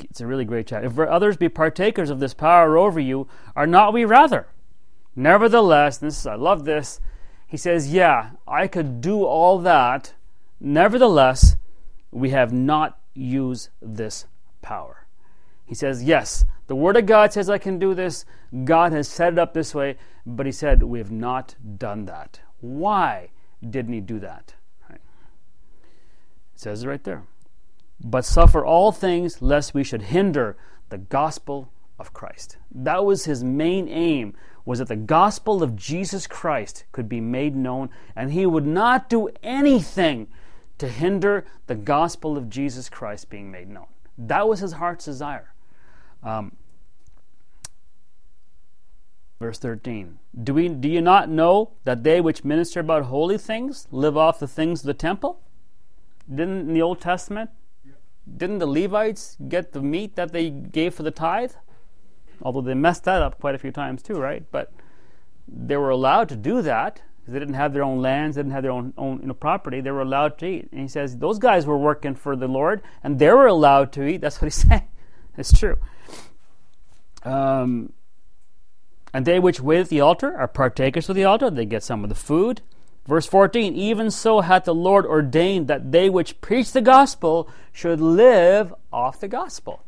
It's 0.02 0.20
a 0.20 0.28
really 0.28 0.44
great 0.44 0.68
chat. 0.68 0.84
If 0.84 1.00
others 1.00 1.38
be 1.38 1.48
partakers 1.48 2.10
of 2.10 2.20
this 2.20 2.34
power 2.34 2.78
over 2.78 3.00
you, 3.00 3.30
are 3.56 3.68
not 3.68 3.94
we 3.94 4.04
rather? 4.04 4.48
Nevertheless, 5.16 6.00
this 6.00 6.26
I 6.26 6.36
love 6.36 6.66
this. 6.66 7.00
He 7.52 7.58
says, 7.58 7.94
Yeah, 7.94 8.30
I 8.48 8.68
could 8.68 9.02
do 9.02 9.26
all 9.26 9.60
that. 9.60 10.14
Nevertheless, 10.62 11.58
we 12.10 12.30
have 12.30 12.54
not 12.54 12.98
used 13.14 13.68
this 13.82 14.26
power. 14.62 15.06
He 15.66 15.76
says, 15.76 16.02
Yes, 16.02 16.46
the 16.68 16.78
Word 16.78 16.96
of 16.96 17.08
God 17.08 17.34
says 17.34 17.50
I 17.50 17.58
can 17.58 17.78
do 17.78 17.94
this. 17.94 18.24
God 18.64 18.94
has 18.94 19.10
set 19.10 19.34
it 19.34 19.40
up 19.40 19.54
this 19.54 19.76
way. 19.76 19.98
But 20.26 20.46
he 20.46 20.54
said, 20.54 20.82
We 20.82 21.00
have 21.00 21.12
not 21.12 21.56
done 21.78 22.06
that. 22.06 22.40
Why 22.62 23.32
didn't 23.70 23.96
he 23.96 24.00
do 24.00 24.20
that? 24.20 24.56
Right. 24.90 25.02
It 26.54 26.60
says 26.62 26.84
it 26.84 26.88
right 26.88 27.04
there. 27.04 27.24
But 28.02 28.24
suffer 28.24 28.64
all 28.64 28.94
things 28.94 29.42
lest 29.42 29.74
we 29.74 29.84
should 29.84 30.04
hinder 30.04 30.56
the 30.88 31.00
gospel 31.00 31.70
of 32.00 32.14
Christ. 32.14 32.56
That 32.74 33.04
was 33.04 33.26
his 33.26 33.44
main 33.44 33.90
aim 33.90 34.36
was 34.66 34.80
that 34.80 34.88
the 34.88 34.96
gospel 34.96 35.64
of 35.64 35.76
Jesus 35.76 36.28
Christ 36.28 36.86
could 36.92 37.10
be 37.10 37.22
made 37.22 37.56
known 37.56 37.90
and 38.16 38.32
he 38.32 38.46
would 38.46 38.66
not 38.66 39.10
do 39.10 39.30
anything 39.44 40.28
to 40.78 40.88
hinder 40.88 41.46
the 41.68 41.76
gospel 41.76 42.38
of 42.38 42.50
Jesus 42.50 42.90
Christ 42.90 43.30
being 43.30 43.52
made 43.52 43.70
known. 43.70 43.88
That 44.18 44.48
was 44.48 44.60
his 44.60 44.74
heart's 44.74 45.06
desire. 45.06 45.54
Um, 46.24 46.54
verse 49.40 49.58
13 49.58 50.20
do, 50.44 50.54
we, 50.54 50.70
do 50.70 50.88
you 50.88 51.02
not 51.02 51.30
know 51.30 51.72
that 51.84 52.04
they 52.04 52.22
which 52.22 52.44
minister 52.44 52.80
about 52.80 53.04
holy 53.04 53.38
things 53.38 53.88
live 53.92 54.16
off 54.16 54.40
the 54.40 54.48
things 54.48 54.82
of 54.82 54.86
the 54.86 54.94
temple? 54.94 55.42
Didn't 56.30 56.62
in 56.62 56.74
the 56.74 56.82
Old 56.82 57.02
Testament, 57.02 57.50
didn't 58.38 58.60
the 58.60 58.68
Levites 58.68 59.36
get 59.50 59.74
the 59.74 59.82
meat 59.82 60.16
that 60.16 60.32
they 60.32 60.50
gave 60.50 60.94
for 60.94 61.04
the 61.04 61.12
tithe? 61.12 61.54
Although 62.42 62.62
they 62.62 62.74
messed 62.74 63.04
that 63.06 63.22
up 63.22 63.40
quite 63.40 63.56
a 63.56 63.60
few 63.60 63.72
times 63.72 64.02
too, 64.02 64.16
right? 64.16 64.44
But 64.52 64.72
they 65.48 65.78
were 65.78 65.90
allowed 65.90 66.30
to 66.30 66.36
do 66.36 66.62
that 66.62 67.02
because 67.20 67.34
they 67.34 67.40
didn't 67.40 67.56
have 67.56 67.74
their 67.74 67.84
own 67.84 68.02
lands, 68.02 68.36
they 68.36 68.42
didn't 68.42 68.54
have 68.54 68.64
their 68.64 68.72
own, 68.72 68.94
own 68.98 69.20
you 69.22 69.28
know, 69.28 69.34
property. 69.34 69.82
They 69.82 69.92
were 69.92 70.02
allowed 70.02 70.38
to 70.40 70.46
eat. 70.46 70.70
And 70.72 70.82
he 70.82 70.88
says 70.88 71.18
those 71.18 71.40
guys 71.40 71.66
were 71.66 71.78
working 71.78 72.16
for 72.16 72.36
the 72.36 72.48
Lord 72.48 72.82
and 73.04 73.20
they 73.20 73.30
were 73.30 73.48
allowed 73.48 73.92
to 73.94 74.06
eat. 74.06 74.18
That's 74.22 74.42
what 74.42 74.48
he's 74.48 74.68
saying. 74.68 74.88
It's 75.38 75.58
true. 75.58 75.78
Um, 77.24 77.94
and 79.14 79.26
they 79.26 79.40
which 79.40 79.62
wait 79.62 79.82
at 79.82 79.90
the 79.90 80.02
altar 80.02 80.36
are 80.38 80.48
partakers 80.48 81.10
of 81.10 81.16
the 81.16 81.26
altar, 81.26 81.50
they 81.50 81.66
get 81.66 81.84
some 81.84 82.04
of 82.04 82.10
the 82.10 82.16
food. 82.16 82.62
Verse 83.08 83.26
14 83.26 83.76
Even 83.76 84.12
so 84.12 84.42
hath 84.42 84.66
the 84.66 84.76
Lord 84.76 85.06
ordained 85.06 85.68
that 85.68 85.92
they 85.92 86.10
which 86.10 86.40
preach 86.42 86.72
the 86.72 86.82
gospel 86.82 87.50
should 87.72 88.00
live 88.00 88.74
off 88.92 89.20
the 89.20 89.28
gospel. 89.28 89.84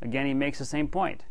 Again, 0.00 0.26
he 0.26 0.34
makes 0.34 0.58
the 0.58 0.64
same 0.64 0.88
point. 0.88 1.24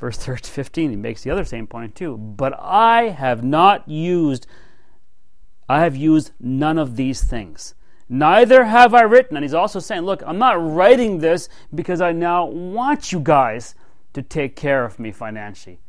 Verse 0.00 0.16
13, 0.16 0.50
15, 0.50 0.90
he 0.90 0.96
makes 0.96 1.22
the 1.22 1.30
other 1.30 1.44
same 1.44 1.66
point 1.66 1.94
too. 1.94 2.16
But 2.16 2.58
I 2.58 3.10
have 3.10 3.44
not 3.44 3.86
used, 3.86 4.46
I 5.68 5.80
have 5.80 5.94
used 5.94 6.32
none 6.40 6.78
of 6.78 6.96
these 6.96 7.22
things. 7.22 7.74
Neither 8.08 8.64
have 8.64 8.94
I 8.94 9.02
written. 9.02 9.36
And 9.36 9.44
he's 9.44 9.52
also 9.52 9.78
saying, 9.78 10.02
look, 10.02 10.22
I'm 10.26 10.38
not 10.38 10.54
writing 10.54 11.18
this 11.18 11.50
because 11.74 12.00
I 12.00 12.12
now 12.12 12.46
want 12.46 13.12
you 13.12 13.20
guys 13.20 13.74
to 14.14 14.22
take 14.22 14.56
care 14.56 14.86
of 14.86 14.98
me 14.98 15.12
financially. 15.12 15.80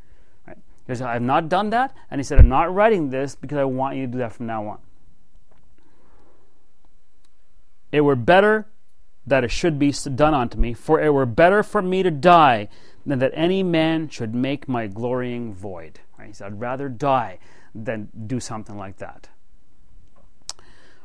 Right? 0.45 0.57
Because 0.85 1.01
I 1.01 1.13
have 1.13 1.21
not 1.21 1.47
done 1.47 1.69
that. 1.69 1.95
And 2.11 2.19
he 2.19 2.23
said, 2.23 2.37
I'm 2.37 2.49
not 2.49 2.73
writing 2.73 3.11
this 3.11 3.35
because 3.35 3.57
I 3.57 3.63
want 3.63 3.95
you 3.95 4.07
to 4.07 4.11
do 4.11 4.17
that 4.17 4.33
from 4.33 4.45
now 4.45 4.67
on. 4.67 4.79
It 7.93 8.01
were 8.01 8.17
better 8.17 8.67
that 9.25 9.45
it 9.45 9.51
should 9.51 9.79
be 9.79 9.91
done 9.91 10.33
unto 10.33 10.57
me, 10.57 10.73
for 10.73 10.99
it 10.99 11.13
were 11.13 11.25
better 11.25 11.63
for 11.63 11.81
me 11.81 12.03
to 12.03 12.11
die 12.11 12.67
than 13.05 13.19
that 13.19 13.31
any 13.33 13.63
man 13.63 14.09
should 14.09 14.35
make 14.35 14.67
my 14.67 14.87
glorying 14.87 15.53
void. 15.53 15.99
Right? 16.17 16.27
He 16.27 16.33
said, 16.33 16.47
I'd 16.47 16.59
rather 16.59 16.89
die 16.89 17.39
than 17.73 18.09
do 18.27 18.39
something 18.39 18.77
like 18.77 18.97
that. 18.97 19.29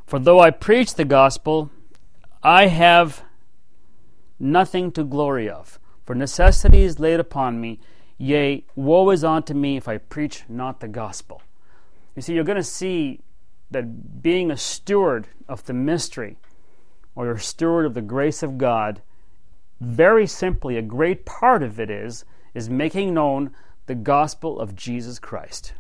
For 0.07 0.19
though 0.19 0.41
I 0.41 0.51
preach 0.51 0.95
the 0.95 1.05
gospel, 1.05 1.71
I 2.43 2.67
have 2.67 3.25
nothing 4.39 4.93
to 4.93 5.05
glory 5.05 5.49
of. 5.49 5.81
For 6.05 6.15
necessity 6.15 6.83
is 6.83 7.01
laid 7.01 7.19
upon 7.19 7.61
me, 7.61 7.81
yea, 8.19 8.65
woe 8.77 9.11
is 9.11 9.25
unto 9.25 9.55
me 9.55 9.77
if 9.77 9.89
I 9.89 9.99
preach 9.99 10.45
not 10.49 10.81
the 10.81 10.89
gospel. 10.89 11.43
You 12.15 12.23
see, 12.23 12.35
you're 12.35 12.45
going 12.45 12.57
to 12.57 12.63
see 12.63 13.21
that 13.71 14.23
being 14.23 14.51
a 14.51 14.57
steward 14.57 15.27
of 15.49 15.65
the 15.65 15.75
mystery, 15.75 16.37
or 17.17 17.33
a 17.33 17.41
steward 17.41 17.85
of 17.85 17.95
the 17.95 18.03
grace 18.03 18.43
of 18.43 18.59
God, 18.59 19.03
very 19.81 20.27
simply, 20.27 20.77
a 20.77 20.83
great 20.83 21.25
part 21.25 21.63
of 21.63 21.79
it 21.79 21.91
is, 21.91 22.25
is 22.55 22.71
making 22.71 23.15
known 23.15 23.51
the 23.87 23.95
gospel 23.95 24.59
of 24.59 24.75
Jesus 24.75 25.19
Christ. 25.19 25.75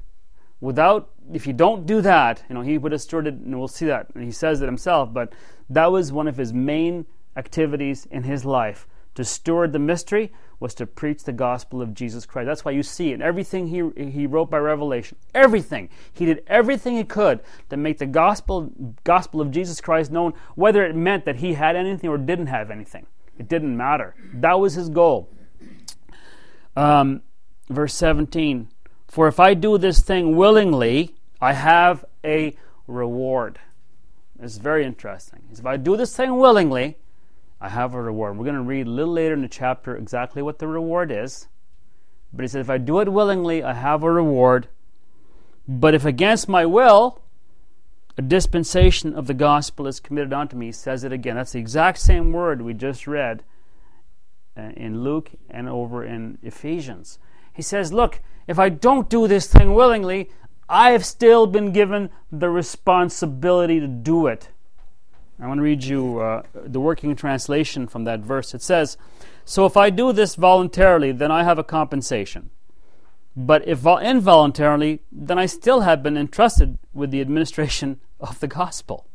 Without, 0.60 1.10
if 1.32 1.46
you 1.46 1.52
don't 1.52 1.86
do 1.86 2.00
that, 2.00 2.42
you 2.48 2.54
know, 2.54 2.62
he 2.62 2.78
would 2.78 2.92
have 2.92 3.00
started, 3.00 3.40
and 3.40 3.58
we'll 3.58 3.68
see 3.68 3.86
that, 3.86 4.08
and 4.14 4.24
he 4.24 4.30
says 4.30 4.62
it 4.62 4.66
himself, 4.66 5.12
but 5.12 5.32
that 5.68 5.90
was 5.92 6.12
one 6.12 6.28
of 6.28 6.36
his 6.36 6.52
main 6.52 7.06
activities 7.36 8.06
in 8.10 8.22
his 8.22 8.44
life. 8.44 8.86
To 9.16 9.24
steward 9.24 9.72
the 9.72 9.78
mystery 9.78 10.30
was 10.60 10.74
to 10.74 10.86
preach 10.86 11.24
the 11.24 11.32
gospel 11.32 11.80
of 11.80 11.94
Jesus 11.94 12.26
Christ. 12.26 12.46
That's 12.46 12.64
why 12.64 12.72
you 12.72 12.82
see 12.82 13.12
in 13.12 13.22
everything 13.22 13.68
he, 13.68 14.10
he 14.10 14.26
wrote 14.26 14.50
by 14.50 14.58
revelation, 14.58 15.16
everything. 15.34 15.88
He 16.12 16.26
did 16.26 16.42
everything 16.46 16.96
he 16.96 17.04
could 17.04 17.40
to 17.70 17.76
make 17.78 17.98
the 17.98 18.06
gospel, 18.06 18.70
gospel 19.04 19.40
of 19.40 19.50
Jesus 19.50 19.80
Christ 19.80 20.10
known, 20.10 20.34
whether 20.54 20.84
it 20.84 20.94
meant 20.94 21.24
that 21.24 21.36
he 21.36 21.54
had 21.54 21.76
anything 21.76 22.10
or 22.10 22.18
didn't 22.18 22.48
have 22.48 22.70
anything. 22.70 23.06
It 23.38 23.48
didn't 23.48 23.76
matter. 23.76 24.14
That 24.34 24.58
was 24.58 24.74
his 24.74 24.88
goal. 24.88 25.28
Um, 26.74 27.22
verse 27.68 27.94
17 27.94 28.68
For 29.08 29.28
if 29.28 29.40
I 29.40 29.54
do 29.54 29.78
this 29.78 30.00
thing 30.00 30.36
willingly, 30.36 31.14
I 31.40 31.52
have 31.52 32.04
a 32.24 32.56
reward. 32.86 33.58
It's 34.40 34.58
very 34.58 34.84
interesting. 34.84 35.42
If 35.50 35.64
I 35.64 35.76
do 35.76 35.96
this 35.96 36.14
thing 36.14 36.36
willingly, 36.36 36.98
I 37.60 37.70
have 37.70 37.94
a 37.94 38.02
reward. 38.02 38.36
We're 38.36 38.44
going 38.44 38.56
to 38.56 38.62
read 38.62 38.86
a 38.86 38.90
little 38.90 39.12
later 39.12 39.34
in 39.34 39.42
the 39.42 39.48
chapter 39.48 39.96
exactly 39.96 40.42
what 40.42 40.58
the 40.58 40.68
reward 40.68 41.10
is. 41.10 41.48
But 42.32 42.42
he 42.42 42.48
said, 42.48 42.60
If 42.60 42.70
I 42.70 42.78
do 42.78 43.00
it 43.00 43.10
willingly, 43.10 43.62
I 43.62 43.72
have 43.72 44.02
a 44.02 44.10
reward. 44.10 44.68
But 45.66 45.94
if 45.94 46.04
against 46.04 46.48
my 46.48 46.66
will, 46.66 47.22
a 48.18 48.22
dispensation 48.22 49.14
of 49.14 49.26
the 49.26 49.34
gospel 49.34 49.86
is 49.86 50.00
committed 50.00 50.32
unto 50.32 50.56
me. 50.56 50.66
He 50.66 50.72
says 50.72 51.04
it 51.04 51.12
again. 51.12 51.36
That's 51.36 51.52
the 51.52 51.58
exact 51.58 51.98
same 51.98 52.32
word 52.32 52.62
we 52.62 52.72
just 52.72 53.06
read 53.06 53.42
uh, 54.56 54.70
in 54.76 55.02
Luke 55.02 55.32
and 55.50 55.68
over 55.68 56.04
in 56.04 56.38
Ephesians. 56.42 57.18
He 57.52 57.62
says, 57.62 57.92
Look, 57.92 58.20
if 58.46 58.58
I 58.58 58.70
don't 58.70 59.10
do 59.10 59.28
this 59.28 59.46
thing 59.46 59.74
willingly, 59.74 60.30
I 60.68 60.90
have 60.90 61.04
still 61.04 61.46
been 61.46 61.72
given 61.72 62.10
the 62.32 62.48
responsibility 62.48 63.80
to 63.80 63.86
do 63.86 64.26
it. 64.26 64.48
I 65.38 65.46
want 65.46 65.58
to 65.58 65.62
read 65.62 65.84
you 65.84 66.20
uh, 66.20 66.42
the 66.54 66.80
working 66.80 67.14
translation 67.14 67.86
from 67.86 68.04
that 68.04 68.20
verse. 68.20 68.54
It 68.54 68.62
says, 68.62 68.96
So 69.44 69.66
if 69.66 69.76
I 69.76 69.90
do 69.90 70.12
this 70.12 70.34
voluntarily, 70.34 71.12
then 71.12 71.30
I 71.30 71.44
have 71.44 71.58
a 71.58 71.64
compensation. 71.64 72.50
But 73.36 73.68
if 73.68 73.84
involuntarily, 73.84 75.00
then 75.12 75.38
I 75.38 75.44
still 75.44 75.80
have 75.80 76.02
been 76.02 76.16
entrusted 76.16 76.78
with 76.94 77.10
the 77.10 77.20
administration 77.20 78.00
of 78.20 78.40
the 78.40 78.48
gospel. 78.48 79.06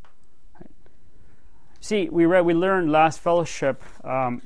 See, 1.80 2.10
we 2.10 2.26
read, 2.26 2.46
we 2.46 2.54
learned 2.54 2.92
last 2.92 3.20
fellowship 3.20 3.82
um, 4.04 4.42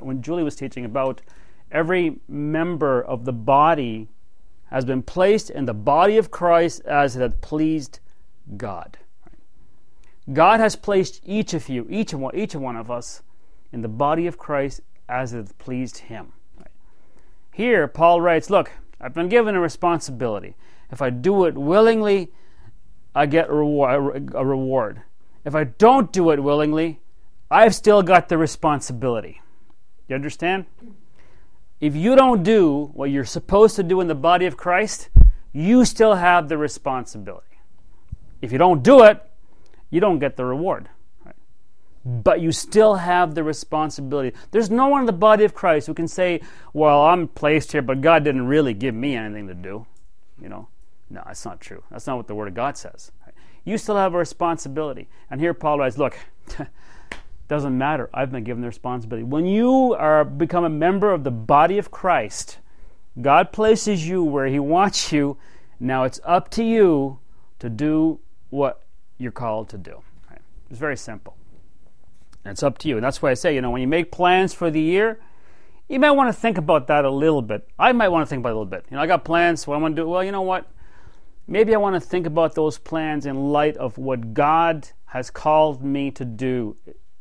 when 0.00 0.20
Julie 0.20 0.42
was 0.42 0.56
teaching 0.56 0.84
about 0.84 1.22
every 1.70 2.20
member 2.28 3.02
of 3.02 3.24
the 3.24 3.32
body 3.32 4.08
has 4.70 4.84
been 4.84 5.02
placed 5.02 5.48
in 5.48 5.64
the 5.64 5.74
body 5.74 6.18
of 6.18 6.30
Christ 6.30 6.84
as 6.84 7.16
it 7.16 7.20
had 7.20 7.40
pleased 7.40 8.00
God. 8.56 8.98
God 10.32 10.60
has 10.60 10.76
placed 10.76 11.22
each 11.24 11.54
of 11.54 11.70
you, 11.70 11.86
each 11.88 12.12
one, 12.12 12.36
each 12.36 12.54
one 12.54 12.76
of 12.76 12.90
us, 12.90 13.22
in 13.72 13.80
the 13.80 13.88
body 13.88 14.26
of 14.26 14.36
Christ 14.36 14.82
as 15.08 15.32
it 15.32 15.56
pleased 15.58 15.98
Him. 15.98 16.32
Here, 17.52 17.88
Paul 17.88 18.20
writes, 18.20 18.50
Look, 18.50 18.70
I've 19.00 19.14
been 19.14 19.28
given 19.28 19.54
a 19.54 19.60
responsibility. 19.60 20.54
If 20.90 21.00
I 21.00 21.10
do 21.10 21.44
it 21.46 21.54
willingly, 21.54 22.30
I 23.14 23.26
get 23.26 23.48
a 23.48 23.52
reward. 23.52 25.02
If 25.44 25.54
I 25.54 25.64
don't 25.64 26.12
do 26.12 26.30
it 26.30 26.42
willingly, 26.42 27.00
I've 27.50 27.74
still 27.74 28.02
got 28.02 28.28
the 28.28 28.38
responsibility. 28.38 29.40
You 30.08 30.14
understand? 30.14 30.66
If 31.80 31.94
you 31.94 32.16
don't 32.16 32.42
do 32.42 32.90
what 32.94 33.10
you're 33.10 33.24
supposed 33.24 33.76
to 33.76 33.82
do 33.82 34.00
in 34.00 34.08
the 34.08 34.14
body 34.14 34.46
of 34.46 34.56
Christ, 34.56 35.10
you 35.52 35.84
still 35.84 36.16
have 36.16 36.48
the 36.48 36.58
responsibility. 36.58 37.46
If 38.42 38.52
you 38.52 38.58
don't 38.58 38.82
do 38.82 39.02
it, 39.04 39.22
you 39.90 40.00
don't 40.00 40.18
get 40.18 40.36
the 40.36 40.44
reward. 40.44 40.88
Right? 41.24 41.36
But 42.04 42.40
you 42.40 42.52
still 42.52 42.96
have 42.96 43.34
the 43.34 43.42
responsibility. 43.42 44.36
There's 44.50 44.70
no 44.70 44.88
one 44.88 45.00
in 45.00 45.06
the 45.06 45.12
body 45.12 45.44
of 45.44 45.54
Christ 45.54 45.86
who 45.86 45.94
can 45.94 46.08
say, 46.08 46.40
Well, 46.72 47.02
I'm 47.02 47.28
placed 47.28 47.72
here, 47.72 47.82
but 47.82 48.00
God 48.00 48.24
didn't 48.24 48.46
really 48.46 48.74
give 48.74 48.94
me 48.94 49.16
anything 49.16 49.48
to 49.48 49.54
do. 49.54 49.86
You 50.40 50.48
know, 50.48 50.68
no, 51.10 51.22
that's 51.26 51.44
not 51.44 51.60
true. 51.60 51.82
That's 51.90 52.06
not 52.06 52.16
what 52.16 52.26
the 52.26 52.34
Word 52.34 52.48
of 52.48 52.54
God 52.54 52.76
says. 52.76 53.12
You 53.64 53.78
still 53.78 53.96
have 53.96 54.14
a 54.14 54.18
responsibility. 54.18 55.08
And 55.30 55.40
here 55.40 55.54
Paul 55.54 55.78
writes, 55.78 55.98
Look, 55.98 56.18
doesn't 57.48 57.76
matter. 57.76 58.08
I've 58.12 58.30
been 58.30 58.44
given 58.44 58.60
the 58.60 58.68
responsibility. 58.68 59.24
When 59.24 59.46
you 59.46 59.94
are 59.94 60.24
become 60.24 60.64
a 60.64 60.70
member 60.70 61.12
of 61.12 61.24
the 61.24 61.30
body 61.30 61.78
of 61.78 61.90
Christ, 61.90 62.58
God 63.20 63.52
places 63.52 64.06
you 64.06 64.22
where 64.22 64.46
He 64.46 64.58
wants 64.58 65.12
you. 65.12 65.36
Now 65.80 66.04
it's 66.04 66.20
up 66.24 66.50
to 66.52 66.64
you 66.64 67.18
to 67.58 67.70
do 67.70 68.20
what 68.50 68.82
you're 69.18 69.32
called 69.32 69.68
to 69.70 69.78
do. 69.78 70.02
It's 70.70 70.78
very 70.78 70.96
simple. 70.96 71.36
And 72.44 72.52
it's 72.52 72.62
up 72.62 72.78
to 72.78 72.88
you. 72.88 72.96
And 72.96 73.04
that's 73.04 73.22
why 73.22 73.30
I 73.30 73.34
say, 73.34 73.54
you 73.54 73.60
know, 73.60 73.70
when 73.70 73.80
you 73.80 73.88
make 73.88 74.12
plans 74.12 74.52
for 74.52 74.70
the 74.70 74.80
year, 74.80 75.18
you 75.88 75.98
might 75.98 76.10
want 76.10 76.28
to 76.28 76.38
think 76.38 76.58
about 76.58 76.86
that 76.88 77.04
a 77.04 77.10
little 77.10 77.42
bit. 77.42 77.66
I 77.78 77.92
might 77.92 78.08
want 78.08 78.26
to 78.26 78.28
think 78.28 78.40
about 78.40 78.50
it 78.50 78.52
a 78.52 78.58
little 78.58 78.70
bit. 78.70 78.84
You 78.90 78.96
know, 78.96 79.02
I 79.02 79.06
got 79.06 79.24
plans. 79.24 79.66
What 79.66 79.76
I 79.76 79.78
want 79.78 79.96
to 79.96 80.02
do? 80.02 80.08
Well, 80.08 80.22
you 80.22 80.32
know 80.32 80.42
what? 80.42 80.66
Maybe 81.50 81.74
I 81.74 81.78
want 81.78 81.94
to 81.94 82.00
think 82.00 82.26
about 82.26 82.54
those 82.54 82.76
plans 82.76 83.24
in 83.24 83.50
light 83.50 83.76
of 83.78 83.96
what 83.96 84.34
God 84.34 84.90
has 85.06 85.30
called 85.30 85.82
me 85.82 86.10
to 86.10 86.24
do 86.24 86.76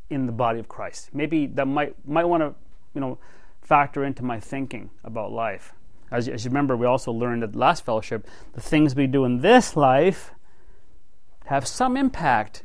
in 0.10 0.26
the 0.26 0.34
body 0.34 0.60
of 0.60 0.68
Christ. 0.68 1.10
Maybe 1.14 1.48
that 1.48 1.66
might 1.66 1.96
might 2.06 2.26
want 2.26 2.44
to, 2.44 2.54
you 2.94 3.00
know, 3.00 3.18
factor 3.62 4.04
into 4.04 4.24
my 4.24 4.40
thinking 4.40 4.90
about 5.06 5.32
life. 5.32 5.74
As, 6.12 6.28
as 6.28 6.44
you 6.44 6.50
remember, 6.50 6.76
we 6.76 6.86
also 6.86 7.12
learned 7.12 7.44
at 7.44 7.56
last 7.56 7.86
fellowship, 7.86 8.28
the 8.54 8.62
things 8.62 8.96
we 8.96 9.08
do 9.08 9.24
in 9.24 9.40
this 9.40 9.76
life 9.76 10.32
have 11.46 11.66
some 11.66 11.96
impact 11.96 12.64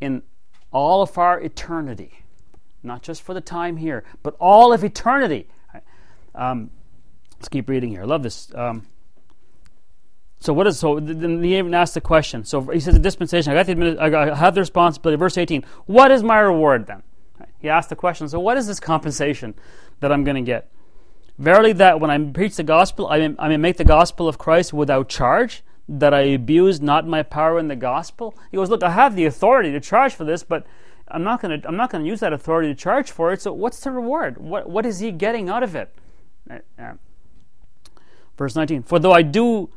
in 0.00 0.22
all 0.72 1.02
of 1.02 1.18
our 1.18 1.40
eternity, 1.40 2.24
not 2.82 3.02
just 3.02 3.22
for 3.22 3.34
the 3.34 3.40
time 3.40 3.76
here, 3.76 4.02
but 4.22 4.34
all 4.40 4.72
of 4.72 4.82
eternity. 4.82 5.48
Um, 6.34 6.70
let's 7.34 7.48
keep 7.48 7.68
reading 7.68 7.90
here. 7.90 8.02
I 8.02 8.06
love 8.06 8.22
this. 8.22 8.50
Um, 8.54 8.86
so 10.40 10.54
what 10.54 10.66
is 10.66 10.78
so? 10.78 10.98
Then 10.98 11.42
he 11.42 11.58
even 11.58 11.74
asked 11.74 11.94
the 11.94 12.00
question. 12.00 12.44
So 12.44 12.62
he 12.62 12.80
says 12.80 12.94
the 12.94 13.00
dispensation. 13.00 13.52
I 13.52 13.62
got 13.62 13.66
the 13.66 13.96
I 14.00 14.34
have 14.34 14.54
the 14.54 14.62
responsibility. 14.62 15.18
Verse 15.18 15.36
eighteen. 15.36 15.64
What 15.84 16.10
is 16.10 16.22
my 16.22 16.38
reward 16.38 16.86
then? 16.86 17.02
He 17.58 17.68
asked 17.68 17.90
the 17.90 17.96
question. 17.96 18.26
So 18.28 18.40
what 18.40 18.56
is 18.56 18.66
this 18.66 18.80
compensation 18.80 19.54
that 20.00 20.10
I'm 20.10 20.24
going 20.24 20.36
to 20.36 20.42
get? 20.42 20.70
Verily, 21.38 21.72
that 21.74 22.00
when 22.00 22.10
I 22.10 22.18
preach 22.18 22.56
the 22.56 22.62
gospel, 22.62 23.06
I 23.08 23.28
may, 23.28 23.34
I 23.38 23.48
may 23.48 23.58
make 23.58 23.76
the 23.76 23.84
gospel 23.84 24.28
of 24.28 24.38
Christ 24.38 24.72
without 24.72 25.08
charge 25.10 25.62
that 25.88 26.14
I 26.14 26.20
abuse 26.20 26.80
not 26.80 27.06
my 27.06 27.22
power 27.22 27.58
in 27.58 27.68
the 27.68 27.76
gospel? 27.76 28.34
He 28.50 28.56
goes, 28.56 28.70
Look, 28.70 28.82
I 28.82 28.90
have 28.90 29.16
the 29.16 29.26
authority 29.26 29.72
to 29.72 29.80
charge 29.80 30.14
for 30.14 30.24
this, 30.24 30.42
but 30.42 30.66
I'm 31.08 31.22
not 31.22 31.42
going 31.42 31.60
to 31.60 31.68
I'm 31.68 31.76
not 31.76 31.90
going 31.90 32.02
to 32.02 32.08
use 32.08 32.20
that 32.20 32.32
authority 32.32 32.68
to 32.68 32.74
charge 32.74 33.10
for 33.10 33.30
it. 33.32 33.42
So 33.42 33.52
what's 33.52 33.80
the 33.80 33.90
reward? 33.90 34.38
What 34.38 34.70
what 34.70 34.86
is 34.86 35.00
he 35.00 35.12
getting 35.12 35.50
out 35.50 35.62
of 35.62 35.76
it? 35.76 35.94
Verse 38.38 38.56
19. 38.56 38.84
For 38.84 38.98
though 38.98 39.12
I 39.12 39.20
do 39.20 39.68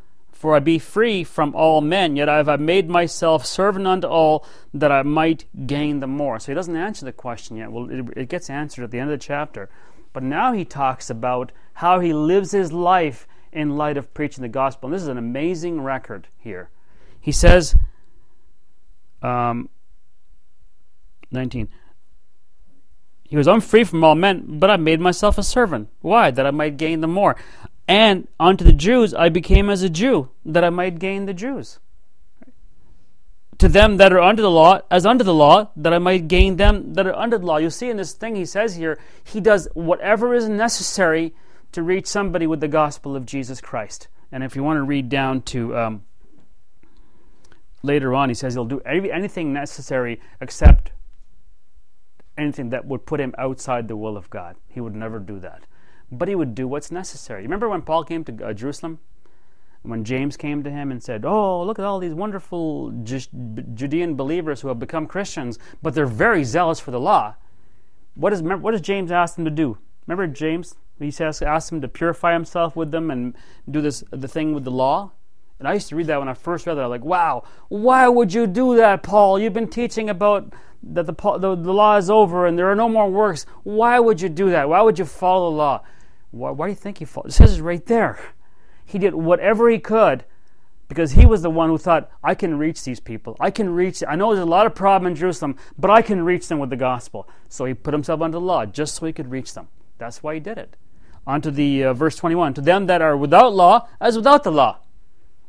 for 0.43 0.57
I 0.57 0.59
be 0.59 0.77
free 0.77 1.23
from 1.23 1.55
all 1.55 1.79
men, 1.79 2.17
yet 2.17 2.27
I 2.27 2.35
have 2.35 2.59
made 2.59 2.89
myself 2.89 3.45
servant 3.45 3.87
unto 3.87 4.07
all 4.07 4.45
that 4.73 4.91
I 4.91 5.01
might 5.01 5.45
gain 5.65 6.01
the 6.01 6.07
more. 6.07 6.37
So 6.37 6.51
he 6.51 6.53
doesn't 6.53 6.75
answer 6.75 7.05
the 7.05 7.13
question 7.13 7.55
yet. 7.55 7.71
Well, 7.71 7.89
it, 7.89 8.05
it 8.17 8.27
gets 8.27 8.49
answered 8.49 8.83
at 8.83 8.91
the 8.91 8.99
end 8.99 9.09
of 9.09 9.17
the 9.17 9.25
chapter. 9.25 9.69
But 10.11 10.21
now 10.21 10.51
he 10.51 10.65
talks 10.65 11.09
about 11.09 11.53
how 11.75 12.01
he 12.01 12.11
lives 12.11 12.51
his 12.51 12.73
life 12.73 13.25
in 13.53 13.77
light 13.77 13.95
of 13.95 14.13
preaching 14.13 14.41
the 14.41 14.49
gospel. 14.49 14.87
And 14.87 14.93
this 14.93 15.03
is 15.03 15.07
an 15.07 15.17
amazing 15.17 15.79
record 15.79 16.27
here. 16.37 16.69
He 17.21 17.31
says, 17.31 17.73
um, 19.21 19.69
19. 21.31 21.69
He 23.29 23.37
goes, 23.37 23.47
I'm 23.47 23.61
free 23.61 23.85
from 23.85 24.03
all 24.03 24.15
men, 24.15 24.59
but 24.59 24.69
I 24.69 24.75
made 24.75 24.99
myself 24.99 25.37
a 25.37 25.43
servant. 25.43 25.87
Why? 26.01 26.31
That 26.31 26.45
I 26.45 26.51
might 26.51 26.75
gain 26.75 26.99
the 26.99 27.07
more. 27.07 27.37
And 27.87 28.27
unto 28.39 28.63
the 28.63 28.73
Jews 28.73 29.13
I 29.13 29.29
became 29.29 29.69
as 29.69 29.83
a 29.83 29.89
Jew, 29.89 30.29
that 30.45 30.63
I 30.63 30.69
might 30.69 30.99
gain 30.99 31.25
the 31.25 31.33
Jews. 31.33 31.79
To 33.59 33.67
them 33.67 33.97
that 33.97 34.11
are 34.11 34.19
under 34.19 34.41
the 34.41 34.51
law, 34.51 34.81
as 34.89 35.05
under 35.05 35.23
the 35.23 35.33
law, 35.33 35.69
that 35.75 35.93
I 35.93 35.99
might 35.99 36.27
gain 36.27 36.57
them 36.57 36.93
that 36.93 37.07
are 37.07 37.15
under 37.15 37.37
the 37.37 37.45
law. 37.45 37.57
You 37.57 37.69
see 37.69 37.89
in 37.89 37.97
this 37.97 38.13
thing 38.13 38.35
he 38.35 38.45
says 38.45 38.75
here, 38.75 38.99
he 39.23 39.39
does 39.39 39.67
whatever 39.73 40.33
is 40.33 40.49
necessary 40.49 41.33
to 41.71 41.81
reach 41.81 42.07
somebody 42.07 42.47
with 42.47 42.61
the 42.61 42.67
gospel 42.67 43.15
of 43.15 43.25
Jesus 43.25 43.61
Christ. 43.61 44.07
And 44.31 44.43
if 44.43 44.55
you 44.55 44.63
want 44.63 44.77
to 44.77 44.83
read 44.83 45.09
down 45.09 45.41
to 45.43 45.77
um, 45.77 46.03
later 47.83 48.13
on, 48.13 48.29
he 48.29 48.35
says 48.35 48.53
he'll 48.53 48.65
do 48.65 48.81
anything 48.81 49.53
necessary 49.53 50.19
except 50.41 50.91
anything 52.37 52.69
that 52.69 52.85
would 52.85 53.05
put 53.05 53.19
him 53.19 53.33
outside 53.37 53.87
the 53.87 53.95
will 53.95 54.17
of 54.17 54.29
God. 54.29 54.55
He 54.67 54.81
would 54.81 54.95
never 54.95 55.19
do 55.19 55.39
that. 55.39 55.63
But 56.11 56.27
he 56.27 56.35
would 56.35 56.53
do 56.55 56.67
what's 56.67 56.91
necessary. 56.91 57.43
Remember 57.43 57.69
when 57.69 57.81
Paul 57.81 58.03
came 58.03 58.23
to 58.25 58.45
uh, 58.45 58.53
Jerusalem? 58.53 58.99
When 59.81 60.05
James 60.05 60.37
came 60.37 60.63
to 60.63 60.71
him 60.71 60.91
and 60.91 61.03
said, 61.03 61.25
Oh, 61.25 61.63
look 61.63 61.77
at 61.77 61.85
all 61.85 61.99
these 61.99 62.13
wonderful 62.13 62.91
Judean 63.03 64.15
believers 64.15 64.61
who 64.61 64.69
have 64.69 64.79
become 64.79 65.07
Christians, 65.07 65.59
but 65.81 65.93
they're 65.93 66.05
very 66.05 66.43
zealous 66.43 66.79
for 66.79 66.91
the 66.91 66.99
law. 66.99 67.35
What, 68.15 68.31
is, 68.31 68.41
what 68.41 68.71
does 68.71 68.81
James 68.81 69.11
ask 69.11 69.35
them 69.35 69.43
to 69.45 69.51
do? 69.51 69.77
Remember 70.07 70.27
James? 70.27 70.75
He 70.99 71.11
says, 71.11 71.41
ask 71.41 71.71
him 71.71 71.81
to 71.81 71.87
purify 71.87 72.33
himself 72.33 72.75
with 72.75 72.91
them 72.91 73.11
and 73.11 73.35
do 73.69 73.81
this 73.81 74.03
the 74.11 74.27
thing 74.27 74.53
with 74.53 74.63
the 74.63 74.71
law. 74.71 75.11
And 75.59 75.67
I 75.67 75.73
used 75.73 75.89
to 75.89 75.95
read 75.95 76.07
that 76.07 76.19
when 76.19 76.27
I 76.27 76.33
first 76.33 76.65
read 76.67 76.75
that. 76.75 76.81
I 76.81 76.87
was 76.87 76.91
like, 76.91 77.05
wow, 77.05 77.43
why 77.69 78.07
would 78.07 78.33
you 78.33 78.47
do 78.47 78.75
that, 78.75 79.03
Paul? 79.03 79.39
You've 79.39 79.53
been 79.53 79.69
teaching 79.69 80.09
about 80.09 80.53
that 80.83 81.05
the, 81.05 81.13
the, 81.13 81.55
the 81.55 81.73
law 81.73 81.97
is 81.97 82.09
over 82.09 82.45
and 82.45 82.57
there 82.57 82.69
are 82.69 82.75
no 82.75 82.89
more 82.89 83.09
works. 83.09 83.45
Why 83.63 83.99
would 83.99 84.21
you 84.21 84.29
do 84.29 84.49
that? 84.49 84.67
Why 84.69 84.81
would 84.81 84.99
you 84.99 85.05
follow 85.05 85.49
the 85.49 85.57
law? 85.57 85.83
Why, 86.31 86.51
why 86.51 86.67
do 86.67 86.71
you 86.71 86.75
think 86.75 86.97
he 86.97 87.05
followed? 87.05 87.29
It 87.29 87.33
says 87.33 87.59
it 87.59 87.61
right 87.61 87.85
there. 87.85 88.19
He 88.85 88.99
did 88.99 89.15
whatever 89.15 89.69
he 89.69 89.79
could 89.79 90.25
because 90.89 91.13
he 91.13 91.25
was 91.25 91.41
the 91.41 91.49
one 91.49 91.69
who 91.69 91.77
thought, 91.77 92.11
I 92.23 92.35
can 92.35 92.57
reach 92.57 92.83
these 92.83 92.99
people. 92.99 93.37
I 93.39 93.49
can 93.49 93.73
reach, 93.73 94.03
I 94.07 94.15
know 94.15 94.33
there's 94.33 94.45
a 94.45 94.49
lot 94.49 94.65
of 94.65 94.75
problem 94.75 95.11
in 95.11 95.15
Jerusalem, 95.15 95.57
but 95.77 95.89
I 95.89 96.01
can 96.01 96.23
reach 96.23 96.47
them 96.47 96.59
with 96.59 96.69
the 96.69 96.75
gospel. 96.75 97.27
So 97.49 97.65
he 97.65 97.73
put 97.73 97.93
himself 97.93 98.21
under 98.21 98.35
the 98.35 98.41
law 98.41 98.65
just 98.65 98.95
so 98.95 99.05
he 99.05 99.13
could 99.13 99.31
reach 99.31 99.53
them. 99.53 99.69
That's 99.97 100.21
why 100.21 100.35
he 100.35 100.39
did 100.39 100.57
it. 100.57 100.75
On 101.25 101.41
to 101.41 101.51
the 101.51 101.85
uh, 101.85 101.93
verse 101.93 102.17
21. 102.17 102.55
To 102.55 102.61
them 102.61 102.87
that 102.87 103.01
are 103.01 103.15
without 103.15 103.53
law, 103.53 103.87
as 104.01 104.17
without 104.17 104.43
the 104.43 104.51
law. 104.51 104.79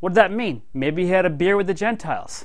What 0.01 0.11
did 0.11 0.17
that 0.17 0.33
mean? 0.33 0.63
Maybe 0.73 1.05
he 1.05 1.11
had 1.11 1.27
a 1.27 1.31
beer 1.31 1.57
with 1.57 1.67
the 1.67 1.75
Gentiles. 1.75 2.45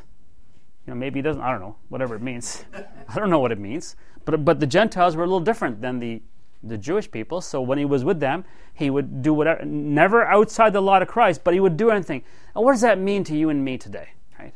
You 0.86 0.94
know, 0.94 0.96
maybe 0.96 1.20
he 1.20 1.22
doesn't. 1.22 1.42
I 1.42 1.52
don't 1.52 1.60
know. 1.60 1.76
Whatever 1.90 2.16
it 2.16 2.22
means. 2.22 2.66
I 3.08 3.16
don't 3.16 3.30
know 3.30 3.40
what 3.40 3.52
it 3.52 3.60
means. 3.60 3.96
But 4.26 4.44
but 4.44 4.60
the 4.60 4.68
Gentiles 4.68 5.16
were 5.16 5.24
a 5.24 5.28
little 5.28 5.40
different 5.40 5.82
than 5.82 6.00
the 6.00 6.22
the 6.64 6.78
Jewish 6.78 7.10
people. 7.10 7.42
So 7.42 7.62
when 7.62 7.78
he 7.78 7.86
was 7.86 8.04
with 8.04 8.20
them, 8.20 8.46
he 8.74 8.90
would 8.90 9.22
do 9.22 9.34
whatever, 9.34 9.64
never 9.66 10.26
outside 10.26 10.74
the 10.74 10.82
law 10.82 11.00
of 11.00 11.08
Christ, 11.08 11.44
but 11.44 11.54
he 11.54 11.60
would 11.60 11.78
do 11.78 11.90
anything. 11.90 12.24
And 12.56 12.64
what 12.64 12.74
does 12.74 12.82
that 12.82 13.00
mean 13.00 13.24
to 13.26 13.36
you 13.36 13.50
and 13.50 13.64
me 13.64 13.78
today? 13.78 14.10
Right? 14.38 14.54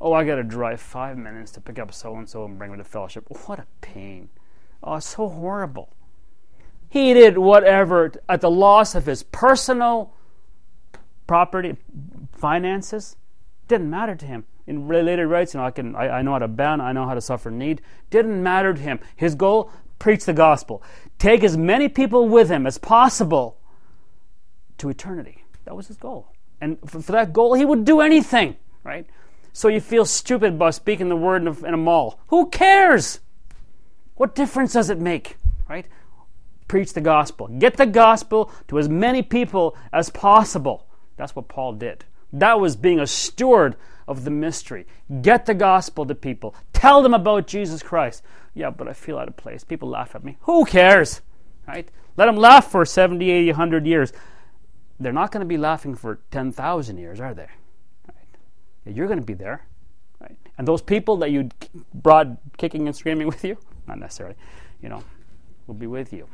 Oh, 0.00 0.12
I 0.12 0.24
got 0.24 0.36
to 0.36 0.42
drive 0.42 0.80
five 0.80 1.16
minutes 1.16 1.50
to 1.52 1.60
pick 1.60 1.78
up 1.78 1.92
so 1.92 2.16
and 2.16 2.28
so 2.28 2.44
and 2.44 2.58
bring 2.58 2.70
them 2.70 2.78
to 2.78 2.84
fellowship. 2.84 3.26
What 3.46 3.58
a 3.58 3.66
pain! 3.80 4.28
Oh, 4.82 4.96
it's 4.96 5.06
so 5.06 5.28
horrible. 5.28 5.90
He 6.88 7.14
did 7.14 7.38
whatever 7.38 8.12
at 8.28 8.40
the 8.40 8.50
loss 8.50 8.94
of 8.94 9.06
his 9.06 9.22
personal 9.22 10.12
property, 11.26 11.76
finances. 12.32 13.16
Didn't 13.68 13.88
matter 13.88 14.16
to 14.16 14.26
him. 14.26 14.44
In 14.70 14.88
later 14.88 15.26
writes, 15.26 15.54
you 15.54 15.60
know, 15.60 15.66
I 15.66 15.70
can 15.70 15.96
I, 15.96 16.08
I 16.08 16.22
know 16.22 16.32
how 16.32 16.38
to 16.38 16.48
bound, 16.48 16.80
I 16.80 16.92
know 16.92 17.06
how 17.06 17.14
to 17.14 17.20
suffer 17.20 17.50
need. 17.50 17.82
Didn't 18.10 18.42
matter 18.42 18.72
to 18.72 18.80
him. 18.80 19.00
His 19.16 19.34
goal, 19.34 19.70
preach 19.98 20.24
the 20.24 20.32
gospel. 20.32 20.82
Take 21.18 21.42
as 21.42 21.56
many 21.56 21.88
people 21.88 22.28
with 22.28 22.48
him 22.50 22.66
as 22.66 22.78
possible 22.78 23.58
to 24.78 24.88
eternity. 24.88 25.44
That 25.64 25.76
was 25.76 25.88
his 25.88 25.96
goal. 25.96 26.28
And 26.60 26.78
for, 26.86 27.02
for 27.02 27.12
that 27.12 27.32
goal, 27.32 27.54
he 27.54 27.64
would 27.64 27.84
do 27.84 28.00
anything, 28.00 28.56
right? 28.84 29.06
So 29.52 29.68
you 29.68 29.80
feel 29.80 30.04
stupid 30.04 30.54
about 30.54 30.74
speaking 30.74 31.08
the 31.08 31.16
word 31.16 31.42
in 31.42 31.48
a, 31.48 31.66
in 31.66 31.74
a 31.74 31.78
mall. 31.78 32.20
Who 32.28 32.48
cares? 32.48 33.20
What 34.14 34.34
difference 34.34 34.72
does 34.74 34.88
it 34.88 34.98
make, 34.98 35.36
right? 35.68 35.86
preach 36.70 36.92
the 36.92 37.00
gospel. 37.00 37.48
Get 37.48 37.76
the 37.76 37.84
gospel 37.84 38.52
to 38.68 38.78
as 38.78 38.88
many 38.88 39.22
people 39.22 39.76
as 39.92 40.08
possible. 40.08 40.86
That's 41.16 41.34
what 41.34 41.48
Paul 41.48 41.72
did. 41.72 42.04
That 42.32 42.60
was 42.60 42.76
being 42.76 43.00
a 43.00 43.08
steward 43.08 43.74
of 44.10 44.24
the 44.24 44.30
mystery. 44.30 44.86
Get 45.22 45.46
the 45.46 45.54
gospel 45.54 46.04
to 46.04 46.16
people. 46.16 46.52
Tell 46.72 47.00
them 47.00 47.14
about 47.14 47.46
Jesus 47.46 47.80
Christ. 47.80 48.24
Yeah, 48.54 48.70
but 48.70 48.88
I 48.88 48.92
feel 48.92 49.16
out 49.16 49.28
of 49.28 49.36
place. 49.36 49.62
People 49.62 49.88
laugh 49.88 50.16
at 50.16 50.24
me. 50.24 50.36
Who 50.40 50.64
cares? 50.64 51.22
Right? 51.66 51.88
Let 52.16 52.26
them 52.26 52.36
laugh 52.36 52.72
for 52.72 52.84
70, 52.84 53.30
80, 53.30 53.46
100 53.50 53.86
years. 53.86 54.12
They're 54.98 55.12
not 55.12 55.30
going 55.30 55.42
to 55.42 55.46
be 55.46 55.56
laughing 55.56 55.94
for 55.94 56.18
10,000 56.32 56.98
years, 56.98 57.20
are 57.20 57.32
they? 57.32 57.46
Right? 58.08 58.96
You're 58.96 59.06
going 59.06 59.20
to 59.20 59.24
be 59.24 59.34
there. 59.34 59.64
Right? 60.20 60.36
And 60.58 60.66
those 60.66 60.82
people 60.82 61.16
that 61.18 61.30
you 61.30 61.48
brought 61.94 62.26
kicking 62.58 62.88
and 62.88 62.96
screaming 62.96 63.26
with 63.28 63.44
you, 63.44 63.56
not 63.86 64.00
necessarily, 64.00 64.34
you 64.82 64.88
know, 64.88 65.04
will 65.68 65.76
be 65.76 65.86
with 65.86 66.12
you. 66.12 66.26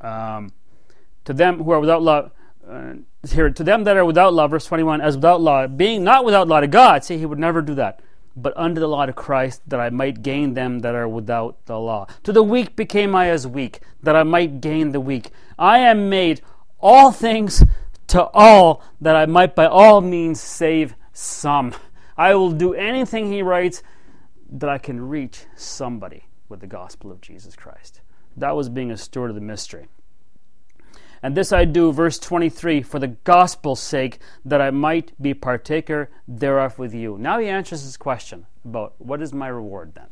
Um, 0.00 0.52
to 1.24 1.32
them 1.32 1.64
who 1.64 1.72
are 1.72 1.80
without 1.80 2.00
law, 2.00 2.30
uh, 2.68 2.94
here, 3.28 3.50
to 3.50 3.64
them 3.64 3.84
that 3.84 3.96
are 3.96 4.04
without 4.04 4.34
law, 4.34 4.48
verse 4.48 4.66
21, 4.66 5.00
as 5.00 5.16
without 5.16 5.40
law, 5.40 5.66
being 5.66 6.02
not 6.02 6.24
without 6.24 6.48
law 6.48 6.60
to 6.60 6.66
God, 6.66 7.04
see, 7.04 7.18
he 7.18 7.26
would 7.26 7.38
never 7.38 7.62
do 7.62 7.74
that, 7.74 8.00
but 8.34 8.52
under 8.56 8.80
the 8.80 8.88
law 8.88 9.06
to 9.06 9.12
Christ, 9.12 9.62
that 9.66 9.80
I 9.80 9.90
might 9.90 10.22
gain 10.22 10.54
them 10.54 10.80
that 10.80 10.94
are 10.94 11.08
without 11.08 11.64
the 11.66 11.78
law. 11.78 12.06
To 12.24 12.32
the 12.32 12.42
weak 12.42 12.74
became 12.76 13.14
I 13.14 13.28
as 13.28 13.46
weak, 13.46 13.80
that 14.02 14.16
I 14.16 14.22
might 14.24 14.60
gain 14.60 14.92
the 14.92 15.00
weak. 15.00 15.30
I 15.58 15.78
am 15.78 16.08
made 16.08 16.40
all 16.80 17.12
things 17.12 17.64
to 18.08 18.24
all, 18.28 18.82
that 19.00 19.16
I 19.16 19.26
might 19.26 19.54
by 19.54 19.66
all 19.66 20.00
means 20.00 20.40
save 20.40 20.94
some. 21.12 21.74
I 22.16 22.34
will 22.34 22.52
do 22.52 22.74
anything, 22.74 23.30
he 23.30 23.42
writes, 23.42 23.82
that 24.50 24.70
I 24.70 24.78
can 24.78 25.08
reach 25.08 25.44
somebody 25.54 26.24
with 26.48 26.60
the 26.60 26.66
gospel 26.66 27.10
of 27.10 27.20
Jesus 27.20 27.56
Christ. 27.56 28.00
That 28.36 28.56
was 28.56 28.68
being 28.68 28.90
a 28.90 28.96
steward 28.96 29.30
of 29.30 29.34
the 29.34 29.40
mystery. 29.40 29.86
And 31.22 31.36
this 31.36 31.52
I 31.52 31.64
do, 31.64 31.92
verse 31.92 32.18
23, 32.18 32.82
for 32.82 32.98
the 32.98 33.08
gospel's 33.08 33.80
sake, 33.80 34.18
that 34.44 34.60
I 34.60 34.70
might 34.70 35.12
be 35.20 35.34
partaker 35.34 36.10
thereof 36.28 36.78
with 36.78 36.94
you. 36.94 37.16
Now 37.18 37.38
he 37.38 37.48
answers 37.48 37.82
his 37.82 37.96
question 37.96 38.46
about 38.64 38.94
what 38.98 39.22
is 39.22 39.32
my 39.32 39.48
reward 39.48 39.94
then? 39.94 40.08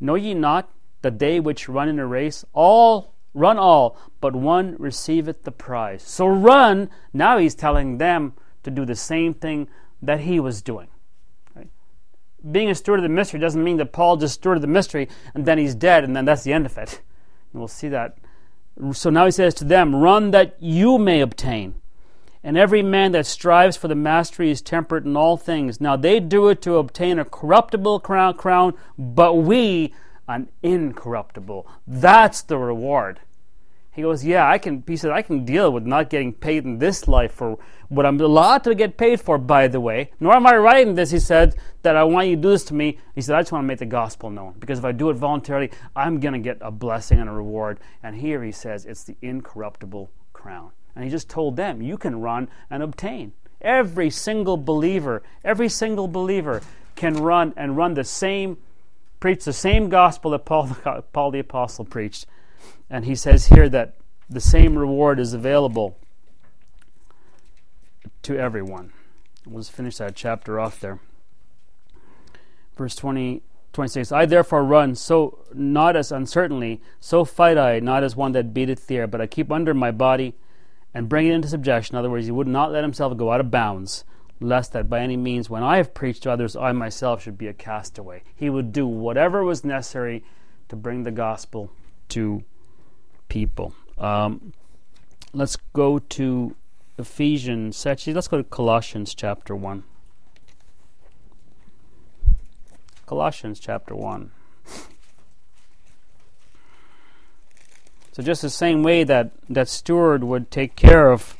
Know 0.00 0.14
ye 0.14 0.34
not 0.34 0.70
that 1.02 1.18
they 1.18 1.40
which 1.40 1.68
run 1.68 1.88
in 1.88 1.98
a 1.98 2.06
race, 2.06 2.44
all 2.52 3.14
run 3.34 3.58
all, 3.58 3.96
but 4.20 4.36
one 4.36 4.76
receiveth 4.78 5.44
the 5.44 5.52
prize. 5.52 6.02
So 6.02 6.26
run. 6.26 6.90
Now 7.12 7.38
he's 7.38 7.54
telling 7.54 7.98
them 7.98 8.34
to 8.62 8.70
do 8.70 8.84
the 8.84 8.94
same 8.94 9.34
thing 9.34 9.68
that 10.00 10.20
he 10.20 10.38
was 10.38 10.62
doing 10.62 10.88
being 12.50 12.70
a 12.70 12.74
steward 12.74 12.98
of 12.98 13.02
the 13.02 13.08
mystery 13.08 13.38
doesn't 13.38 13.62
mean 13.62 13.76
that 13.76 13.92
Paul 13.92 14.16
just 14.16 14.40
stewarded 14.40 14.62
the 14.62 14.66
mystery 14.66 15.08
and 15.34 15.46
then 15.46 15.58
he's 15.58 15.74
dead 15.74 16.04
and 16.04 16.16
then 16.16 16.24
that's 16.24 16.42
the 16.42 16.52
end 16.52 16.66
of 16.66 16.76
it. 16.76 17.00
And 17.52 17.60
we'll 17.60 17.68
see 17.68 17.88
that. 17.88 18.18
So 18.92 19.10
now 19.10 19.26
he 19.26 19.30
says 19.30 19.54
to 19.54 19.64
them, 19.64 19.94
Run 19.94 20.30
that 20.30 20.56
you 20.60 20.98
may 20.98 21.20
obtain. 21.20 21.74
And 22.44 22.56
every 22.56 22.82
man 22.82 23.12
that 23.12 23.26
strives 23.26 23.76
for 23.76 23.86
the 23.86 23.94
mastery 23.94 24.50
is 24.50 24.60
temperate 24.60 25.04
in 25.04 25.16
all 25.16 25.36
things. 25.36 25.80
Now 25.80 25.96
they 25.96 26.18
do 26.18 26.48
it 26.48 26.60
to 26.62 26.76
obtain 26.76 27.18
a 27.18 27.24
corruptible 27.24 28.00
crown, 28.00 28.34
crown 28.34 28.74
but 28.98 29.34
we 29.34 29.94
an 30.26 30.48
incorruptible. 30.62 31.66
That's 31.86 32.42
the 32.42 32.58
reward. 32.58 33.20
He 33.92 34.00
goes, 34.00 34.24
Yeah, 34.24 34.48
I 34.48 34.56
can 34.56 34.82
he 34.86 34.96
said, 34.96 35.10
I 35.10 35.20
can 35.20 35.44
deal 35.44 35.70
with 35.70 35.84
not 35.84 36.08
getting 36.08 36.32
paid 36.32 36.64
in 36.64 36.78
this 36.78 37.06
life 37.06 37.32
for 37.32 37.58
what 37.88 38.06
I'm 38.06 38.18
allowed 38.18 38.64
to 38.64 38.74
get 38.74 38.96
paid 38.96 39.20
for, 39.20 39.36
by 39.36 39.68
the 39.68 39.80
way. 39.80 40.10
Nor 40.18 40.34
am 40.34 40.46
I 40.46 40.56
writing 40.56 40.94
this, 40.94 41.10
he 41.10 41.18
said, 41.18 41.54
that 41.82 41.94
I 41.94 42.04
want 42.04 42.28
you 42.28 42.36
to 42.36 42.42
do 42.42 42.50
this 42.50 42.64
to 42.64 42.74
me. 42.74 42.98
He 43.14 43.20
said, 43.20 43.36
I 43.36 43.42
just 43.42 43.52
want 43.52 43.64
to 43.64 43.66
make 43.66 43.80
the 43.80 43.86
gospel 43.86 44.30
known. 44.30 44.54
Because 44.58 44.78
if 44.78 44.84
I 44.84 44.92
do 44.92 45.10
it 45.10 45.14
voluntarily, 45.14 45.70
I'm 45.94 46.20
gonna 46.20 46.38
get 46.38 46.56
a 46.62 46.70
blessing 46.70 47.20
and 47.20 47.28
a 47.28 47.32
reward. 47.32 47.80
And 48.02 48.16
here 48.16 48.42
he 48.42 48.50
says 48.50 48.86
it's 48.86 49.04
the 49.04 49.16
incorruptible 49.20 50.10
crown. 50.32 50.70
And 50.96 51.04
he 51.04 51.10
just 51.10 51.28
told 51.28 51.56
them, 51.56 51.82
you 51.82 51.98
can 51.98 52.20
run 52.20 52.48
and 52.70 52.82
obtain. 52.82 53.34
Every 53.60 54.08
single 54.08 54.56
believer, 54.56 55.22
every 55.44 55.68
single 55.68 56.08
believer 56.08 56.62
can 56.96 57.14
run 57.14 57.52
and 57.58 57.76
run 57.76 57.94
the 57.94 58.04
same, 58.04 58.56
preach 59.20 59.44
the 59.44 59.52
same 59.52 59.90
gospel 59.90 60.30
that 60.30 60.46
Paul, 60.46 60.76
Paul 61.12 61.30
the 61.30 61.40
Apostle 61.40 61.84
preached 61.84 62.26
and 62.92 63.06
he 63.06 63.14
says 63.14 63.46
here 63.46 63.70
that 63.70 63.94
the 64.28 64.38
same 64.38 64.78
reward 64.78 65.18
is 65.18 65.32
available 65.32 65.96
to 68.20 68.38
everyone. 68.38 68.92
Let's 69.46 69.70
finish 69.70 69.96
that 69.96 70.14
chapter 70.14 70.60
off 70.60 70.78
there. 70.78 71.00
Verse 72.76 72.94
20, 72.94 73.42
26 73.72 74.12
I 74.12 74.26
therefore 74.26 74.62
run 74.62 74.94
so 74.94 75.38
not 75.54 75.96
as 75.96 76.12
uncertainly, 76.12 76.82
so 77.00 77.24
fight 77.24 77.56
I, 77.56 77.80
not 77.80 78.04
as 78.04 78.14
one 78.14 78.32
that 78.32 78.52
beateth 78.52 78.86
the 78.86 78.98
air, 78.98 79.06
but 79.06 79.22
I 79.22 79.26
keep 79.26 79.50
under 79.50 79.72
my 79.72 79.90
body 79.90 80.34
and 80.92 81.08
bring 81.08 81.28
it 81.28 81.32
into 81.32 81.48
subjection. 81.48 81.96
In 81.96 81.98
other 81.98 82.10
words, 82.10 82.26
he 82.26 82.32
would 82.32 82.46
not 82.46 82.72
let 82.72 82.84
himself 82.84 83.16
go 83.16 83.32
out 83.32 83.40
of 83.40 83.50
bounds, 83.50 84.04
lest 84.38 84.74
that 84.74 84.90
by 84.90 85.00
any 85.00 85.16
means, 85.16 85.48
when 85.48 85.62
I 85.62 85.78
have 85.78 85.94
preached 85.94 86.24
to 86.24 86.30
others, 86.30 86.54
I 86.54 86.72
myself 86.72 87.22
should 87.22 87.38
be 87.38 87.48
a 87.48 87.54
castaway. 87.54 88.22
He 88.36 88.50
would 88.50 88.70
do 88.70 88.86
whatever 88.86 89.42
was 89.42 89.64
necessary 89.64 90.24
to 90.68 90.76
bring 90.76 91.04
the 91.04 91.10
gospel 91.10 91.70
to 92.10 92.44
people. 93.32 93.72
Um, 93.96 94.52
let's 95.32 95.56
go 95.72 95.98
to 95.98 96.54
Ephesians. 96.98 97.86
Actually, 97.86 98.12
let's 98.12 98.28
go 98.28 98.36
to 98.36 98.44
Colossians 98.44 99.14
chapter 99.14 99.56
1. 99.56 99.84
Colossians 103.06 103.58
chapter 103.58 103.96
1. 103.96 104.32
So 108.12 108.22
just 108.22 108.42
the 108.42 108.50
same 108.50 108.82
way 108.82 109.02
that 109.02 109.30
that 109.48 109.68
steward 109.68 110.22
would 110.24 110.50
take 110.50 110.76
care 110.76 111.10
of, 111.10 111.38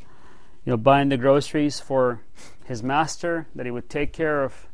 you 0.65 0.71
know, 0.71 0.79
buying 0.79 1.11
the 1.11 1.19
groceries 1.19 1.79
for 1.79 2.23
his 2.65 2.83
master, 2.83 3.49
that 3.55 3.67
he 3.67 3.71
would 3.71 3.91
take 3.91 4.15
care 4.15 4.43
of, 4.43 4.67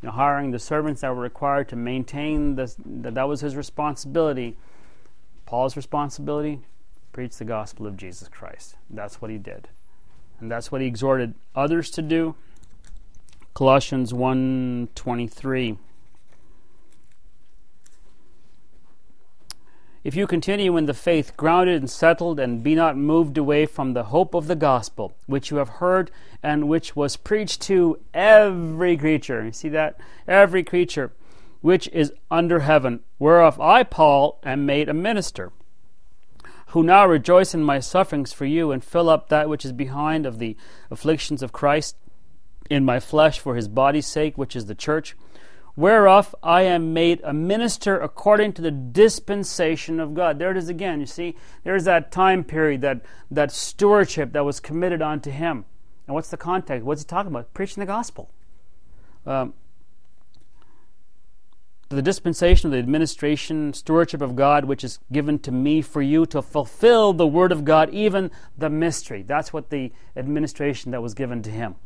you 0.00 0.06
know, 0.06 0.14
hiring 0.14 0.52
the 0.52 0.58
servants 0.58 1.02
that 1.02 1.14
were 1.14 1.20
required 1.20 1.68
to 1.68 1.76
maintain 1.76 2.54
the, 2.54 2.74
that 2.78 3.12
that 3.12 3.28
was 3.28 3.42
his 3.42 3.56
responsibility. 3.56 4.56
Paul's 5.52 5.76
responsibility, 5.76 6.60
preach 7.12 7.36
the 7.36 7.44
gospel 7.44 7.86
of 7.86 7.98
Jesus 7.98 8.26
Christ. 8.26 8.76
That's 8.88 9.20
what 9.20 9.30
he 9.30 9.36
did. 9.36 9.68
And 10.40 10.50
that's 10.50 10.72
what 10.72 10.80
he 10.80 10.86
exhorted 10.86 11.34
others 11.54 11.90
to 11.90 12.00
do. 12.00 12.36
Colossians 13.52 14.14
1:23 14.14 15.76
If 20.02 20.16
you 20.16 20.26
continue 20.26 20.78
in 20.78 20.86
the 20.86 20.94
faith, 20.94 21.36
grounded 21.36 21.82
and 21.82 21.90
settled, 21.90 22.40
and 22.40 22.62
be 22.62 22.74
not 22.74 22.96
moved 22.96 23.36
away 23.36 23.66
from 23.66 23.92
the 23.92 24.04
hope 24.04 24.32
of 24.32 24.46
the 24.46 24.56
gospel, 24.56 25.12
which 25.26 25.50
you 25.50 25.58
have 25.58 25.68
heard 25.84 26.10
and 26.42 26.66
which 26.66 26.96
was 26.96 27.18
preached 27.18 27.60
to 27.62 27.98
every 28.14 28.96
creature. 28.96 29.44
You 29.44 29.52
see 29.52 29.68
that? 29.68 30.00
Every 30.26 30.64
creature 30.64 31.12
which 31.62 31.88
is 31.88 32.12
under 32.30 32.60
heaven, 32.60 33.00
whereof 33.18 33.58
I, 33.58 33.82
Paul, 33.82 34.38
am 34.44 34.66
made 34.66 34.88
a 34.88 34.94
minister, 34.94 35.52
who 36.68 36.82
now 36.82 37.06
rejoice 37.06 37.54
in 37.54 37.64
my 37.64 37.80
sufferings 37.80 38.32
for 38.32 38.44
you, 38.44 38.70
and 38.70 38.84
fill 38.84 39.08
up 39.08 39.30
that 39.30 39.48
which 39.48 39.64
is 39.64 39.72
behind 39.72 40.26
of 40.26 40.38
the 40.38 40.56
afflictions 40.90 41.42
of 41.42 41.52
Christ 41.52 41.96
in 42.68 42.84
my 42.84 43.00
flesh 43.00 43.38
for 43.38 43.56
his 43.56 43.68
body's 43.68 44.06
sake, 44.06 44.36
which 44.36 44.54
is 44.54 44.66
the 44.66 44.74
church 44.74 45.16
whereof 45.76 46.34
I 46.42 46.62
am 46.62 46.92
made 46.92 47.20
a 47.24 47.32
minister 47.32 47.98
according 47.98 48.52
to 48.54 48.62
the 48.62 48.70
dispensation 48.70 50.00
of 50.00 50.14
God. 50.14 50.38
There 50.38 50.50
it 50.50 50.56
is 50.56 50.68
again. 50.68 51.00
You 51.00 51.06
see, 51.06 51.36
there's 51.64 51.84
that 51.84 52.12
time 52.12 52.44
period, 52.44 52.82
that, 52.82 53.00
that 53.30 53.52
stewardship 53.52 54.32
that 54.32 54.44
was 54.44 54.60
committed 54.60 55.00
unto 55.00 55.30
him. 55.30 55.64
And 56.06 56.14
what's 56.14 56.30
the 56.30 56.36
context? 56.36 56.84
What's 56.84 57.02
he 57.02 57.06
talking 57.06 57.32
about? 57.32 57.54
Preaching 57.54 57.80
the 57.80 57.86
gospel. 57.86 58.30
Um, 59.24 59.54
the 61.96 62.02
dispensation 62.02 62.68
of 62.68 62.72
the 62.72 62.78
administration, 62.78 63.72
stewardship 63.72 64.22
of 64.22 64.36
God, 64.36 64.64
which 64.64 64.84
is 64.84 64.98
given 65.10 65.38
to 65.40 65.52
me 65.52 65.82
for 65.82 66.02
you 66.02 66.26
to 66.26 66.42
fulfill 66.42 67.12
the 67.12 67.26
word 67.26 67.52
of 67.52 67.64
God, 67.64 67.90
even 67.90 68.30
the 68.56 68.70
mystery. 68.70 69.22
That's 69.22 69.52
what 69.52 69.70
the 69.70 69.92
administration 70.16 70.90
that 70.92 71.02
was 71.02 71.14
given 71.14 71.42
to 71.42 71.50
him 71.50 71.76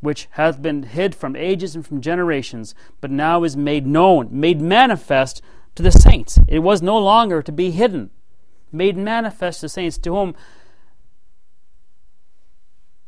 which 0.00 0.28
hath 0.32 0.60
been 0.60 0.82
hid 0.82 1.14
from 1.14 1.34
ages 1.34 1.74
and 1.74 1.86
from 1.86 2.00
generations, 2.00 2.74
but 3.00 3.10
now 3.10 3.42
is 3.44 3.56
made 3.56 3.86
known, 3.86 4.28
made 4.30 4.60
manifest 4.60 5.42
to 5.74 5.82
the 5.82 5.90
saints. 5.90 6.38
It 6.48 6.60
was 6.60 6.82
no 6.82 6.98
longer 6.98 7.42
to 7.42 7.52
be 7.52 7.70
hidden, 7.70 8.10
made 8.72 8.96
manifest 8.96 9.60
to 9.60 9.68
saints, 9.68 9.98
to 9.98 10.10
whom 10.10 10.34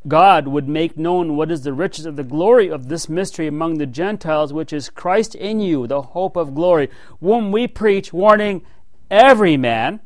God 0.07 0.47
would 0.47 0.69
make 0.69 0.97
known 0.97 1.37
what 1.37 1.51
is 1.51 1.63
the 1.63 1.73
riches 1.73 2.07
of 2.07 2.17
the 2.17 2.23
glory 2.23 2.71
of 2.71 2.89
this 2.89 3.09
mystery 3.09 3.47
among 3.47 3.79
the 3.79 3.87
Gentiles, 3.87 4.53
which 4.53 4.73
is 4.73 4.91
Christ 4.91 5.35
in 5.35 5.61
you, 5.61 5.87
the 5.87 6.03
hope 6.03 6.37
of 6.37 6.55
glory, 6.55 6.89
whom 7.21 7.51
we 7.51 7.67
preach, 7.67 8.13
warning 8.13 8.63
every 9.11 9.57
man 9.57 10.01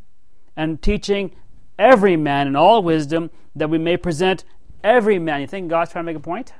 and 0.57 0.81
teaching 0.81 1.33
every 1.79 2.17
man 2.17 2.47
in 2.47 2.57
all 2.57 2.83
wisdom, 2.83 3.31
that 3.55 3.69
we 3.69 3.79
may 3.79 3.97
present 3.97 4.45
every 4.83 5.19
man. 5.19 5.43
You 5.43 5.47
think 5.47 5.69
God's 5.69 5.93
trying 5.93 6.05
to 6.05 6.13
make 6.13 6.17
a 6.17 6.21
point? 6.21 6.55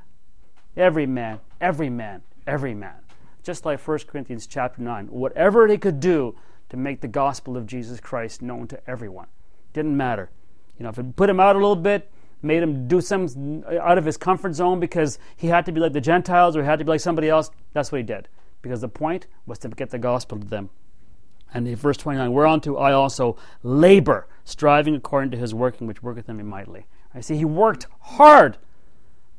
Every 0.77 1.07
man, 1.07 1.41
every 1.61 1.91
man, 1.91 2.23
every 2.47 2.75
man. 2.75 2.97
Just 3.43 3.65
like 3.65 3.81
1 3.81 3.99
Corinthians 4.07 4.47
chapter 4.47 4.83
9. 4.83 5.07
Whatever 5.07 5.67
they 5.67 5.79
could 5.79 6.01
do 6.01 6.35
to 6.69 6.77
make 6.77 7.01
the 7.01 7.09
gospel 7.09 7.57
of 7.57 7.67
Jesus 7.67 7.99
Christ 7.99 8.43
known 8.43 8.69
to 8.69 8.91
everyone. 8.91 9.27
Didn't 9.73 9.97
matter. 9.97 10.31
You 10.79 10.85
know, 10.85 10.91
if 10.91 10.99
it 10.99 11.17
put 11.17 11.31
him 11.31 11.41
out 11.41 11.57
a 11.57 11.59
little 11.59 11.77
bit, 11.77 12.11
made 12.43 12.63
him 12.63 12.89
do 12.89 13.01
some 13.01 13.65
out 13.81 13.99
of 13.99 14.05
his 14.05 14.17
comfort 14.17 14.55
zone 14.55 14.81
because 14.81 15.19
he 15.37 15.49
had 15.49 15.65
to 15.67 15.73
be 15.73 15.81
like 15.81 15.93
the 15.93 16.01
Gentiles 16.01 16.57
or 16.57 16.63
he 16.63 16.67
had 16.67 16.79
to 16.79 16.85
be 16.85 16.91
like 16.91 17.01
somebody 17.01 17.29
else, 17.29 17.51
that's 17.73 17.93
what 17.93 17.99
he 17.99 18.05
did. 18.05 18.29
Because 18.61 18.81
the 18.81 18.89
point 18.89 19.27
was 19.47 19.59
to 19.61 19.69
get 19.69 19.91
the 19.91 19.99
gospel 19.99 20.39
to 20.39 20.47
them. 20.47 20.71
And 21.55 21.69
in 21.69 21.77
verse 21.77 21.97
29, 21.97 22.33
we're 22.33 22.47
on 22.47 22.61
to 22.63 22.79
I 22.79 22.93
also 22.93 23.37
labor, 23.63 24.27
striving 24.45 24.95
according 24.95 25.31
to 25.33 25.37
his 25.37 25.55
working, 25.55 25.87
which 25.87 26.03
worketh 26.03 26.29
in 26.29 26.37
me 26.37 26.45
mightily. 26.45 26.87
I 27.15 27.21
see 27.21 27.37
he 27.37 27.45
worked 27.45 27.87
hard 28.01 28.57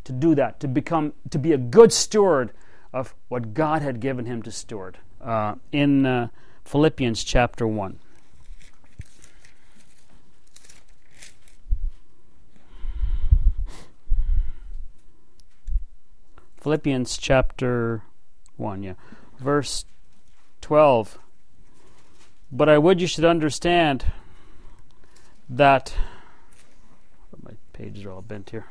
to 0.03 0.11
do 0.11 0.35
that, 0.35 0.59
to 0.59 0.67
become, 0.67 1.13
to 1.29 1.39
be 1.39 1.53
a 1.53 1.57
good 1.57 1.91
steward 1.91 2.51
of 2.91 3.15
what 3.29 3.53
God 3.53 3.81
had 3.81 3.99
given 3.99 4.25
him 4.25 4.41
to 4.43 4.51
steward. 4.51 4.97
Uh, 5.19 5.55
in 5.71 6.05
uh, 6.05 6.27
Philippians 6.65 7.23
chapter 7.23 7.65
1. 7.65 7.99
Philippians 16.63 17.17
chapter 17.17 18.01
1, 18.57 18.83
yeah. 18.83 18.93
Verse 19.37 19.85
12. 20.61 21.17
But 22.51 22.69
I 22.69 22.77
would 22.77 23.01
you 23.01 23.07
should 23.07 23.25
understand 23.25 24.05
that. 25.49 25.93
My 27.43 27.51
pages 27.73 28.05
are 28.05 28.11
all 28.11 28.21
bent 28.21 28.51
here 28.51 28.67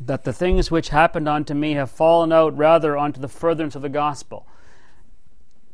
that 0.00 0.24
the 0.24 0.32
things 0.32 0.70
which 0.70 0.90
happened 0.90 1.28
unto 1.28 1.54
me 1.54 1.72
have 1.72 1.90
fallen 1.90 2.32
out 2.32 2.56
rather 2.56 2.96
unto 2.96 3.20
the 3.20 3.28
furtherance 3.28 3.74
of 3.74 3.82
the 3.82 3.88
gospel. 3.88 4.46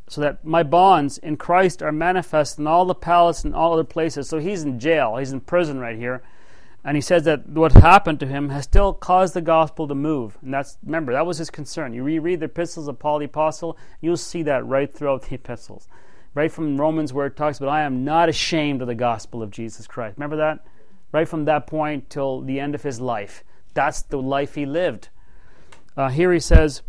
So 0.09 0.21
that 0.21 0.45
my 0.45 0.63
bonds 0.63 1.19
in 1.19 1.37
Christ 1.37 1.83
are 1.83 1.93
manifest 1.93 2.59
in 2.59 2.67
all 2.67 2.85
the 2.85 2.95
palace 2.95 3.45
and 3.45 3.55
all 3.55 3.73
other 3.73 3.85
places. 3.85 4.29
So 4.29 4.39
he's 4.39 4.63
in 4.63 4.79
jail, 4.79 5.17
he's 5.17 5.33
in 5.33 5.41
prison 5.41 5.79
right 5.79 5.97
here. 5.97 6.23
And 6.85 6.97
he 6.97 7.01
says 7.01 7.25
that 7.25 7.49
what 7.49 7.73
happened 7.73 8.19
to 8.21 8.27
him 8.27 8.49
has 8.49 8.65
still 8.65 8.93
caused 8.93 9.35
the 9.35 9.41
gospel 9.41 9.87
to 9.87 9.95
move. 9.95 10.37
And 10.43 10.53
that's, 10.53 10.79
remember, 10.85 11.13
that 11.13 11.27
was 11.27 11.39
his 11.39 11.51
concern. 11.51 11.95
You 11.95 12.03
reread 12.03 12.41
the 12.41 12.47
epistles 12.47 12.89
of 12.89 12.99
Paul 12.99 13.21
the 13.21 13.27
Apostle, 13.27 13.79
you'll 14.01 14.17
see 14.17 14.43
that 14.43 14.67
right 14.67 14.93
throughout 14.93 15.23
the 15.23 15.35
epistles. 15.37 15.89
Right 16.35 16.51
from 16.51 16.81
Romans, 16.81 17.13
where 17.13 17.27
it 17.27 17.37
talks 17.37 17.59
about, 17.59 17.69
I 17.69 17.83
am 17.83 18.05
not 18.05 18.29
ashamed 18.29 18.81
of 18.81 18.89
the 18.89 18.95
gospel 18.95 19.43
of 19.43 19.51
Jesus 19.51 19.87
Christ. 19.87 20.17
Remember 20.17 20.37
that? 20.37 20.65
Right 21.13 21.29
from 21.29 21.45
that 21.45 21.67
point 21.67 22.09
till 22.11 22.41
the 22.41 22.59
end 22.59 22.75
of 22.75 22.83
his 22.83 23.01
life. 23.01 23.45
That's 23.75 24.03
the 24.03 24.21
life 24.21 24.55
he 24.55 24.67
lived. 24.67 25.09
Uh, 25.97 26.09
here 26.09 26.33
he 26.33 26.41
says, 26.41 26.83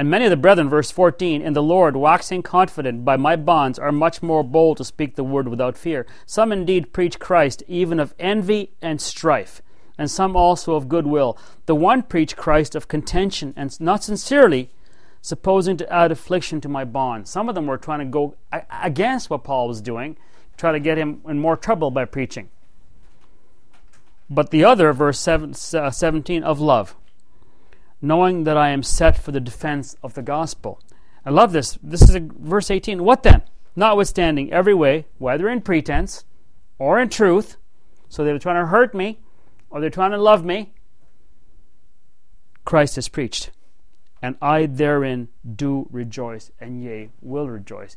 and 0.00 0.08
many 0.08 0.24
of 0.24 0.30
the 0.30 0.36
brethren, 0.38 0.70
verse 0.70 0.90
14, 0.90 1.42
in 1.42 1.52
the 1.52 1.62
Lord, 1.62 1.94
waxing 1.94 2.42
confident 2.42 3.04
by 3.04 3.18
my 3.18 3.36
bonds, 3.36 3.78
are 3.78 3.92
much 3.92 4.22
more 4.22 4.42
bold 4.42 4.78
to 4.78 4.84
speak 4.86 5.14
the 5.14 5.22
word 5.22 5.46
without 5.46 5.76
fear. 5.76 6.06
Some 6.24 6.52
indeed 6.52 6.94
preach 6.94 7.18
Christ, 7.18 7.62
even 7.68 8.00
of 8.00 8.14
envy 8.18 8.70
and 8.80 8.98
strife, 8.98 9.60
and 9.98 10.10
some 10.10 10.36
also 10.36 10.74
of 10.74 10.88
goodwill. 10.88 11.36
The 11.66 11.74
one 11.74 12.02
preach 12.02 12.34
Christ 12.34 12.74
of 12.74 12.88
contention, 12.88 13.52
and 13.58 13.78
not 13.78 14.02
sincerely, 14.02 14.70
supposing 15.20 15.76
to 15.76 15.92
add 15.92 16.10
affliction 16.10 16.62
to 16.62 16.68
my 16.70 16.86
bonds. 16.86 17.28
Some 17.28 17.50
of 17.50 17.54
them 17.54 17.66
were 17.66 17.76
trying 17.76 17.98
to 17.98 18.06
go 18.06 18.36
against 18.82 19.28
what 19.28 19.44
Paul 19.44 19.68
was 19.68 19.82
doing, 19.82 20.16
try 20.56 20.72
to 20.72 20.80
get 20.80 20.96
him 20.96 21.20
in 21.28 21.38
more 21.38 21.58
trouble 21.58 21.90
by 21.90 22.06
preaching 22.06 22.48
but 24.30 24.50
the 24.50 24.64
other, 24.64 24.92
verse 24.92 25.18
7, 25.18 25.54
uh, 25.74 25.90
17, 25.90 26.44
of 26.44 26.60
love, 26.60 26.94
knowing 28.02 28.44
that 28.44 28.56
I 28.56 28.70
am 28.70 28.82
set 28.82 29.16
for 29.16 29.32
the 29.32 29.40
defense 29.40 29.96
of 30.02 30.14
the 30.14 30.22
gospel. 30.22 30.80
I 31.24 31.30
love 31.30 31.52
this. 31.52 31.78
This 31.82 32.02
is 32.02 32.14
a, 32.14 32.20
verse 32.20 32.70
18. 32.70 33.04
What 33.04 33.22
then? 33.22 33.42
Notwithstanding 33.76 34.52
every 34.52 34.74
way, 34.74 35.06
whether 35.18 35.48
in 35.48 35.60
pretense 35.60 36.24
or 36.78 36.98
in 36.98 37.08
truth, 37.08 37.56
so 38.08 38.24
they 38.24 38.32
were 38.32 38.38
trying 38.38 38.62
to 38.62 38.66
hurt 38.66 38.94
me 38.94 39.20
or 39.70 39.80
they're 39.80 39.90
trying 39.90 40.10
to 40.10 40.18
love 40.18 40.44
me, 40.44 40.72
Christ 42.64 42.98
is 42.98 43.08
preached. 43.08 43.50
And 44.22 44.36
I 44.42 44.66
therein 44.66 45.28
do 45.56 45.88
rejoice, 45.90 46.50
and 46.60 46.82
yea, 46.82 47.10
will 47.22 47.48
rejoice. 47.48 47.96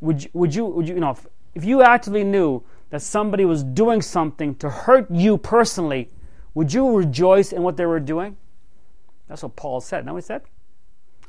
Would 0.00 0.24
you, 0.24 0.30
would 0.34 0.54
you, 0.54 0.64
would 0.66 0.88
you, 0.88 0.94
you 0.94 1.00
know, 1.00 1.10
if, 1.10 1.26
if 1.54 1.64
you 1.64 1.82
actively 1.82 2.24
knew 2.24 2.62
that 2.90 3.00
somebody 3.00 3.44
was 3.44 3.62
doing 3.62 4.02
something 4.02 4.54
to 4.56 4.68
hurt 4.68 5.10
you 5.10 5.38
personally, 5.38 6.10
would 6.54 6.72
you 6.72 6.94
rejoice 6.94 7.52
in 7.52 7.62
what 7.62 7.76
they 7.76 7.86
were 7.86 8.00
doing? 8.00 8.36
That's 9.28 9.42
what 9.42 9.56
Paul 9.56 9.80
said. 9.80 10.06
Now 10.06 10.16
he 10.16 10.22
said? 10.22 10.42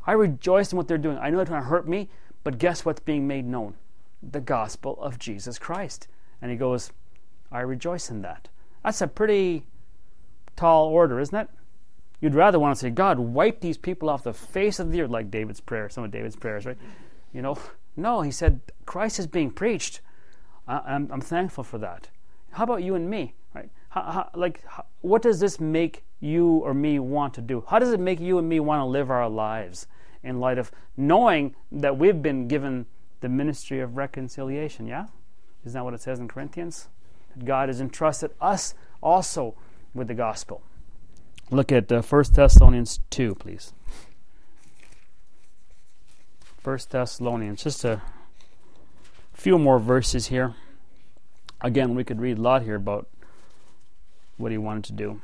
I 0.06 0.14
rejoice 0.14 0.72
in 0.72 0.78
what 0.78 0.88
they're 0.88 0.98
doing. 0.98 1.18
I 1.18 1.30
know 1.30 1.38
they're 1.38 1.46
trying 1.46 1.64
to 1.64 1.68
hurt 1.68 1.88
me, 1.88 2.10
but 2.44 2.58
guess 2.58 2.86
what's 2.86 3.02
being 3.02 3.28
made 3.28 3.46
known? 3.46 3.76
The 4.24 4.42
gospel 4.42 5.00
of 5.02 5.20
Jesus 5.20 5.60
Christ. 5.60 6.08
And 6.42 6.50
he 6.50 6.58
goes, 6.58 6.92
I 7.52 7.60
rejoice 7.62 8.10
in 8.10 8.22
that. 8.22 8.48
That's 8.84 9.02
a 9.02 9.08
pretty 9.08 9.66
tall 10.56 10.88
order, 10.88 11.20
isn't 11.20 11.36
it? 11.36 11.50
You'd 12.22 12.36
rather 12.36 12.60
want 12.60 12.76
to 12.76 12.80
say, 12.80 12.90
God, 12.90 13.20
wipe 13.20 13.62
these 13.62 13.78
people 13.78 14.10
off 14.10 14.24
the 14.24 14.34
face 14.34 14.80
of 14.80 14.92
the 14.92 15.02
earth, 15.02 15.10
like 15.10 15.32
David's 15.32 15.62
prayer, 15.62 15.90
some 15.90 16.04
of 16.04 16.12
David's 16.12 16.36
prayers, 16.36 16.66
right? 16.66 16.78
You 17.34 17.42
know, 17.42 17.58
no, 17.96 18.22
he 18.22 18.32
said, 18.32 18.62
Christ 18.86 19.20
is 19.20 19.28
being 19.28 19.52
preached. 19.52 20.02
I, 20.68 20.96
am 20.96 21.22
thankful 21.22 21.64
for 21.64 21.78
that. 21.80 22.10
How 22.52 22.64
about 22.64 22.84
you 22.84 22.96
and 22.96 23.10
me, 23.10 23.34
right? 23.56 23.70
How, 23.90 24.02
how, 24.02 24.30
like, 24.36 24.64
how, 24.68 24.86
what 25.02 25.22
does 25.22 25.40
this 25.40 25.60
make 25.60 26.04
you 26.20 26.58
or 26.58 26.74
me 26.74 27.00
want 27.00 27.34
to 27.36 27.42
do? 27.42 27.64
How 27.68 27.80
does 27.80 27.92
it 27.92 28.00
make 28.00 28.20
you 28.20 28.38
and 28.38 28.48
me 28.48 28.60
want 28.60 28.82
to 28.82 28.86
live 28.86 29.10
our 29.10 29.30
lives 29.30 29.88
in 30.24 30.40
light 30.40 30.58
of 30.58 30.72
knowing 30.98 31.56
that 31.72 31.98
we've 31.98 32.22
been 32.22 32.48
given 32.48 32.86
the 33.22 33.30
ministry 33.30 33.80
of 33.80 33.98
reconciliation? 33.98 34.86
Yeah? 34.86 35.08
Isn't 35.66 35.78
that 35.78 35.84
what 35.84 35.94
it 35.94 36.02
says 36.02 36.20
in 36.20 36.28
Corinthians? 36.28 36.88
That 37.36 37.46
God 37.46 37.70
has 37.70 37.80
entrusted 37.80 38.32
us 38.42 38.74
also 39.02 39.56
with 39.94 40.08
the 40.08 40.14
gospel. 40.14 40.62
Look 41.52 41.72
at 41.72 41.92
uh, 41.92 42.02
1 42.02 42.24
Thessalonians 42.34 43.00
2, 43.10 43.36
please. 43.36 43.74
1 46.64 46.80
Thessalonians, 46.90 47.64
just 47.64 47.84
a 47.86 48.02
few 49.34 49.58
more 49.58 49.80
verses 49.80 50.28
here. 50.28 50.54
Again, 51.62 51.96
we 51.96 52.04
could 52.04 52.22
read 52.22 52.38
a 52.38 52.42
lot 52.42 52.64
here 52.64 52.76
about 52.76 53.08
what 54.38 54.52
he 54.52 54.58
wanted 54.58 54.84
to 54.86 54.94
do. 54.94 55.22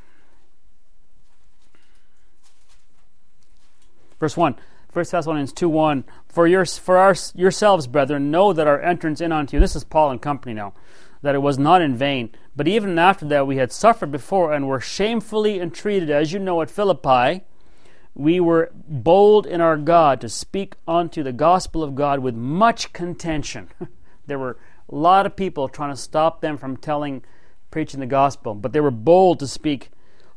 Verse 4.26 4.38
1. 4.38 4.56
1 4.92 5.06
Thessalonians 5.12 5.54
2 5.54 5.70
1. 5.70 6.04
For, 6.28 6.48
your, 6.48 6.66
for 6.66 6.98
our, 6.98 7.14
yourselves, 7.36 7.86
brethren, 7.86 8.32
know 8.32 8.54
that 8.54 8.66
our 8.66 8.82
entrance 8.82 9.22
in 9.22 9.32
unto 9.32 9.56
you, 9.56 9.62
this 9.62 9.76
is 9.76 9.84
Paul 9.84 10.10
and 10.10 10.20
company 10.20 10.56
now, 10.56 10.74
that 11.22 11.36
it 11.36 11.44
was 11.44 11.60
not 11.60 11.84
in 11.84 11.96
vain. 11.96 12.32
But 12.56 12.68
even 12.68 12.98
after 12.98 13.24
that, 13.28 13.46
we 13.46 13.58
had 13.58 13.72
suffered 13.72 14.12
before 14.12 14.52
and 14.52 14.68
were 14.68 14.80
shamefully 14.80 15.60
entreated, 15.60 16.10
as 16.10 16.34
you 16.34 16.40
know, 16.40 16.60
at 16.64 16.72
Philippi. 16.72 17.44
We 18.16 18.40
were 18.40 18.72
bold 18.74 19.46
in 19.46 19.62
our 19.62 19.78
God 19.78 20.22
to 20.22 20.30
speak 20.30 20.74
unto 20.88 21.22
the 21.22 21.32
gospel 21.32 21.84
of 21.84 21.94
God 21.94 22.18
with 22.22 22.34
much 22.34 22.94
contention. 22.94 23.70
there 24.26 24.40
were 24.40 24.58
a 24.90 24.96
lot 24.96 25.28
of 25.28 25.36
people 25.36 25.70
trying 25.70 25.94
to 25.94 26.02
stop 26.02 26.42
them 26.42 26.58
from 26.58 26.78
telling, 26.78 27.24
preaching 27.70 28.00
the 28.00 28.08
gospel, 28.08 28.56
but 28.56 28.74
they 28.74 28.82
were 28.82 28.90
bold 28.90 29.38
to 29.38 29.48
speak. 29.48 29.92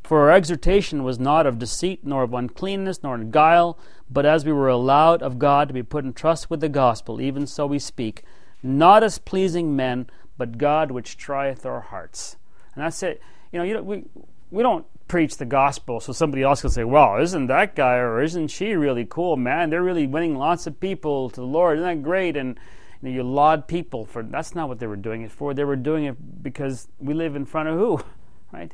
For 0.09 0.21
our 0.21 0.31
exhortation 0.31 1.03
was 1.03 1.19
not 1.19 1.45
of 1.45 1.59
deceit, 1.59 2.03
nor 2.03 2.23
of 2.23 2.33
uncleanness, 2.33 3.03
nor 3.03 3.13
in 3.13 3.29
guile, 3.29 3.77
but 4.09 4.25
as 4.25 4.43
we 4.43 4.51
were 4.51 4.67
allowed 4.67 5.21
of 5.21 5.37
God 5.37 5.67
to 5.67 5.73
be 5.75 5.83
put 5.83 6.03
in 6.03 6.13
trust 6.13 6.49
with 6.49 6.61
the 6.61 6.67
gospel, 6.67 7.21
even 7.21 7.45
so 7.45 7.67
we 7.67 7.77
speak, 7.77 8.23
not 8.63 9.03
as 9.03 9.19
pleasing 9.19 9.75
men, 9.75 10.09
but 10.35 10.57
God 10.57 10.89
which 10.89 11.15
trieth 11.15 11.63
our 11.63 11.81
hearts. 11.81 12.37
And 12.73 12.83
that's 12.83 13.03
it. 13.03 13.21
You 13.51 13.59
know, 13.59 13.65
you 13.65 13.75
know 13.75 13.83
we 13.83 14.05
we 14.49 14.63
don't 14.63 14.87
preach 15.07 15.37
the 15.37 15.45
gospel 15.45 15.99
so 15.99 16.11
somebody 16.11 16.41
else 16.41 16.61
can 16.61 16.71
say, 16.71 16.83
"Well, 16.83 17.21
isn't 17.21 17.45
that 17.45 17.75
guy 17.75 17.97
or 17.97 18.19
isn't 18.19 18.47
she 18.47 18.73
really 18.73 19.05
cool, 19.05 19.37
man? 19.37 19.69
They're 19.69 19.83
really 19.83 20.07
winning 20.07 20.35
lots 20.35 20.65
of 20.65 20.79
people 20.79 21.29
to 21.29 21.39
the 21.39 21.45
Lord. 21.45 21.77
Isn't 21.77 21.87
that 21.87 22.03
great?" 22.03 22.35
And 22.35 22.57
you, 23.03 23.09
know, 23.09 23.15
you 23.15 23.21
laud 23.21 23.67
people 23.67 24.07
for 24.07 24.23
that's 24.23 24.55
not 24.55 24.69
what 24.69 24.79
they 24.79 24.87
were 24.87 24.95
doing 24.95 25.21
it 25.21 25.31
for. 25.31 25.53
They 25.53 25.65
were 25.65 25.75
doing 25.75 26.05
it 26.05 26.41
because 26.41 26.87
we 26.97 27.13
live 27.13 27.35
in 27.35 27.45
front 27.45 27.69
of 27.69 27.77
who, 27.77 27.99
right? 28.51 28.73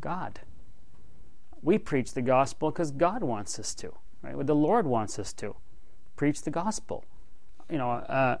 God. 0.00 0.38
We 1.62 1.78
preach 1.78 2.14
the 2.14 2.22
gospel 2.22 2.70
because 2.70 2.90
God 2.90 3.22
wants 3.22 3.58
us 3.58 3.74
to, 3.76 3.92
right? 4.22 4.36
What 4.36 4.46
the 4.46 4.54
Lord 4.54 4.86
wants 4.86 5.18
us 5.18 5.32
to 5.34 5.56
preach 6.16 6.42
the 6.42 6.50
gospel. 6.50 7.04
You 7.70 7.78
know, 7.78 7.90
uh, 7.90 8.38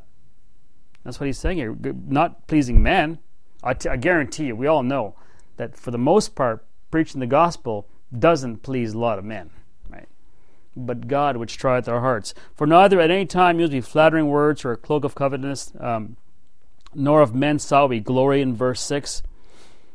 that's 1.04 1.18
what 1.20 1.26
he's 1.26 1.38
saying 1.38 1.58
here. 1.58 1.76
Not 2.06 2.46
pleasing 2.46 2.82
men. 2.82 3.18
I, 3.62 3.74
t- 3.74 3.88
I 3.88 3.96
guarantee 3.96 4.46
you, 4.46 4.56
we 4.56 4.66
all 4.66 4.82
know 4.82 5.14
that 5.56 5.76
for 5.76 5.90
the 5.90 5.98
most 5.98 6.34
part, 6.34 6.64
preaching 6.90 7.20
the 7.20 7.26
gospel 7.26 7.86
doesn't 8.16 8.62
please 8.62 8.94
a 8.94 8.98
lot 8.98 9.18
of 9.18 9.24
men, 9.24 9.50
right? 9.90 10.08
But 10.76 11.08
God 11.08 11.36
which 11.36 11.58
trieth 11.58 11.88
our 11.88 12.00
hearts. 12.00 12.34
For 12.54 12.66
neither 12.66 13.00
at 13.00 13.10
any 13.10 13.26
time 13.26 13.60
use 13.60 13.70
we 13.70 13.80
flattering 13.80 14.28
words 14.28 14.64
or 14.64 14.72
a 14.72 14.76
cloak 14.76 15.04
of 15.04 15.14
covetousness, 15.14 15.72
um, 15.80 16.16
nor 16.94 17.20
of 17.20 17.34
men 17.34 17.58
saw 17.58 17.86
we 17.86 18.00
glory 18.00 18.40
in 18.40 18.54
verse 18.54 18.80
6. 18.80 19.22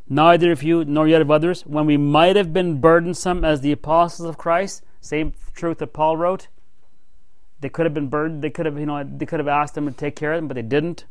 Neither 0.09 0.51
of 0.51 0.63
you, 0.63 0.83
nor 0.83 1.07
yet 1.07 1.21
of 1.21 1.31
others, 1.31 1.65
when 1.65 1.85
we 1.85 1.97
might 1.97 2.35
have 2.35 2.53
been 2.53 2.81
burdensome 2.81 3.45
as 3.45 3.61
the 3.61 3.71
apostles 3.71 4.27
of 4.27 4.37
Christ, 4.37 4.83
same 4.99 5.33
truth 5.53 5.77
that 5.79 5.93
Paul 5.93 6.17
wrote, 6.17 6.47
they 7.63 7.69
could 7.69 7.85
have 7.85 7.93
been 7.93 8.09
burdened. 8.09 8.43
They 8.43 8.49
could 8.49 8.65
have, 8.65 8.77
you 8.77 8.85
know, 8.85 9.03
they 9.03 9.25
could 9.25 9.39
have 9.39 9.47
asked 9.47 9.75
them 9.75 9.85
to 9.85 9.93
take 9.93 10.17
care 10.17 10.33
of 10.33 10.37
them, 10.37 10.47
but 10.49 10.55
they 10.55 10.61
didn't. 10.61 11.05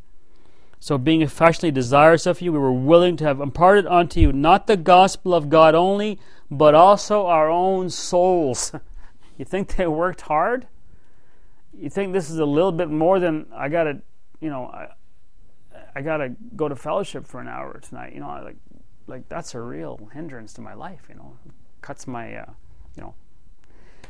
So, 0.79 0.97
being 0.97 1.23
affectionately 1.23 1.71
desirous 1.71 2.25
of 2.25 2.41
you, 2.41 2.51
we 2.51 2.59
were 2.59 2.71
willing 2.71 3.17
to 3.17 3.23
have 3.23 3.39
imparted 3.39 3.87
unto 3.87 4.19
you 4.19 4.31
not 4.31 4.67
the 4.67 4.77
gospel 4.77 5.33
of 5.33 5.49
God 5.49 5.73
only, 5.73 6.19
but 6.51 6.75
also 6.75 7.25
our 7.25 7.49
own 7.49 7.89
souls. 7.89 8.73
you 9.37 9.45
think 9.45 9.75
they 9.75 9.87
worked 9.87 10.21
hard? 10.21 10.67
You 11.75 11.89
think 11.89 12.13
this 12.13 12.29
is 12.29 12.37
a 12.37 12.45
little 12.45 12.71
bit 12.71 12.89
more 12.89 13.19
than 13.19 13.47
I 13.55 13.69
got 13.69 13.85
to, 13.85 14.01
you 14.39 14.49
know, 14.49 14.65
I, 14.65 14.89
I 15.95 16.01
got 16.01 16.17
to 16.17 16.35
go 16.55 16.67
to 16.67 16.75
fellowship 16.75 17.25
for 17.25 17.39
an 17.39 17.47
hour 17.47 17.79
tonight. 17.79 18.13
You 18.13 18.19
know, 18.19 18.41
like, 18.43 18.57
like 19.07 19.27
that's 19.29 19.55
a 19.55 19.61
real 19.61 20.09
hindrance 20.13 20.53
to 20.53 20.61
my 20.61 20.73
life. 20.73 21.03
You 21.09 21.15
know, 21.15 21.37
cuts 21.81 22.07
my, 22.07 22.35
uh, 22.35 22.51
you 22.95 23.03
know, 23.03 23.13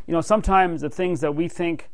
you 0.07 0.13
know. 0.13 0.21
Sometimes 0.21 0.81
the 0.81 0.89
things 0.89 1.21
that 1.21 1.35
we 1.35 1.47
think 1.47 1.89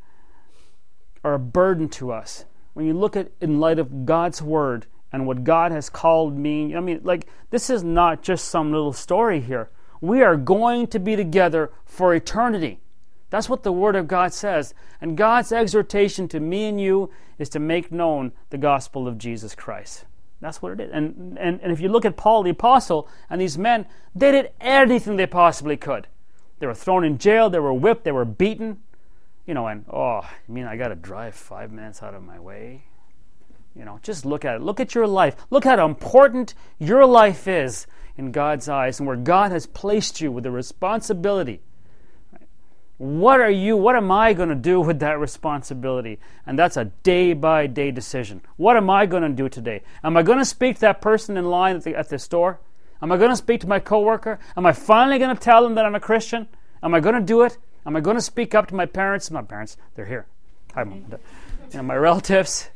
are 1.23 1.33
a 1.33 1.39
burden 1.39 1.89
to 1.89 2.11
us. 2.11 2.45
When 2.73 2.85
you 2.85 2.93
look 2.93 3.15
at 3.15 3.31
in 3.41 3.59
light 3.59 3.79
of 3.79 4.05
God's 4.05 4.41
word 4.41 4.85
and 5.11 5.25
what 5.25 5.43
God 5.43 5.71
has 5.71 5.89
called 5.89 6.37
me, 6.37 6.75
I 6.75 6.79
mean, 6.79 7.01
like, 7.03 7.27
this 7.49 7.69
is 7.69 7.83
not 7.83 8.21
just 8.21 8.45
some 8.45 8.71
little 8.71 8.93
story 8.93 9.41
here. 9.41 9.69
We 10.01 10.21
are 10.21 10.37
going 10.37 10.87
to 10.87 10.99
be 10.99 11.15
together 11.15 11.71
for 11.85 12.13
eternity. 12.13 12.79
That's 13.29 13.49
what 13.49 13.63
the 13.63 13.71
Word 13.71 13.95
of 13.95 14.07
God 14.07 14.33
says. 14.33 14.73
And 15.01 15.17
God's 15.17 15.51
exhortation 15.51 16.27
to 16.29 16.39
me 16.39 16.65
and 16.65 16.79
you 16.79 17.11
is 17.37 17.49
to 17.49 17.59
make 17.59 17.91
known 17.91 18.31
the 18.49 18.57
gospel 18.57 19.07
of 19.07 19.17
Jesus 19.17 19.55
Christ. 19.55 20.05
That's 20.41 20.61
what 20.61 20.73
it 20.73 20.79
is. 20.79 20.91
And, 20.93 21.37
and, 21.37 21.59
and 21.61 21.71
if 21.71 21.81
you 21.81 21.89
look 21.89 22.05
at 22.05 22.15
Paul 22.15 22.43
the 22.43 22.51
Apostle 22.51 23.07
and 23.29 23.41
these 23.41 23.57
men, 23.57 23.85
they 24.15 24.31
did 24.31 24.51
anything 24.61 25.17
they 25.17 25.27
possibly 25.27 25.75
could. 25.75 26.07
They 26.59 26.67
were 26.67 26.73
thrown 26.73 27.03
in 27.03 27.17
jail, 27.17 27.49
they 27.49 27.59
were 27.59 27.73
whipped, 27.73 28.03
they 28.03 28.11
were 28.11 28.25
beaten, 28.25 28.79
you 29.45 29.53
know, 29.53 29.67
and 29.67 29.85
oh, 29.91 30.21
I 30.21 30.31
mean, 30.47 30.65
I 30.65 30.77
got 30.77 30.89
to 30.89 30.95
drive 30.95 31.35
five 31.35 31.71
minutes 31.71 32.03
out 32.03 32.13
of 32.13 32.23
my 32.23 32.39
way. 32.39 32.83
You 33.75 33.85
know, 33.85 33.99
just 34.03 34.25
look 34.25 34.43
at 34.43 34.55
it. 34.55 34.61
Look 34.61 34.79
at 34.79 34.93
your 34.93 35.07
life. 35.07 35.35
Look 35.49 35.63
how 35.63 35.85
important 35.85 36.53
your 36.79 37.05
life 37.05 37.47
is 37.47 37.87
in 38.17 38.31
God's 38.31 38.67
eyes 38.67 38.99
and 38.99 39.07
where 39.07 39.15
God 39.15 39.51
has 39.51 39.65
placed 39.65 40.19
you 40.19 40.31
with 40.31 40.43
the 40.43 40.51
responsibility. 40.51 41.61
What 42.99 43.39
are 43.39 43.49
you, 43.49 43.77
what 43.77 43.95
am 43.95 44.11
I 44.11 44.33
going 44.33 44.49
to 44.49 44.55
do 44.55 44.81
with 44.81 44.99
that 44.99 45.19
responsibility? 45.19 46.19
And 46.45 46.59
that's 46.59 46.75
a 46.75 46.85
day 47.01 47.31
by 47.31 47.65
day 47.65 47.91
decision. 47.91 48.41
What 48.57 48.75
am 48.75 48.89
I 48.89 49.05
going 49.05 49.23
to 49.23 49.29
do 49.29 49.47
today? 49.47 49.83
Am 50.03 50.17
I 50.17 50.21
going 50.21 50.37
to 50.37 50.43
speak 50.43 50.75
to 50.75 50.81
that 50.81 50.99
person 50.99 51.37
in 51.37 51.45
line 51.45 51.77
at 51.77 51.83
the, 51.85 51.95
at 51.95 52.09
the 52.09 52.19
store? 52.19 52.59
Am 53.01 53.09
I 53.13 53.17
going 53.17 53.29
to 53.29 53.37
speak 53.37 53.61
to 53.61 53.67
my 53.67 53.79
coworker? 53.79 54.37
Am 54.57 54.65
I 54.65 54.73
finally 54.73 55.17
going 55.17 55.33
to 55.33 55.41
tell 55.41 55.63
them 55.63 55.75
that 55.75 55.85
I'm 55.85 55.95
a 55.95 55.99
Christian? 56.01 56.49
Am 56.83 56.93
I 56.93 56.99
going 56.99 57.15
to 57.15 57.21
do 57.21 57.41
it? 57.43 57.57
Am 57.85 57.95
I 57.95 58.01
going 58.01 58.17
to 58.17 58.21
speak 58.21 58.53
up 58.53 58.67
to 58.67 58.75
my 58.75 58.85
parents? 58.85 59.31
My 59.31 59.43
parents, 59.43 59.77
they're 59.95 60.05
here. 60.05 60.25
Hi, 60.75 60.83
mom. 60.83 61.05
You 61.71 61.77
know, 61.77 61.83
my 61.83 61.95
relatives, 61.95 62.69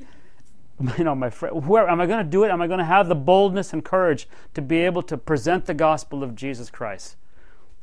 you 0.97 1.03
know, 1.03 1.15
my 1.15 1.31
friend. 1.31 1.67
Where 1.67 1.89
am 1.89 1.99
I 1.99 2.05
going 2.05 2.23
to 2.23 2.31
do 2.31 2.45
it? 2.45 2.49
Am 2.49 2.61
I 2.61 2.67
going 2.67 2.79
to 2.79 2.85
have 2.85 3.09
the 3.09 3.15
boldness 3.15 3.73
and 3.73 3.83
courage 3.83 4.29
to 4.53 4.61
be 4.61 4.77
able 4.77 5.01
to 5.03 5.17
present 5.17 5.65
the 5.65 5.73
gospel 5.73 6.23
of 6.23 6.33
Jesus 6.33 6.69
Christ? 6.69 7.17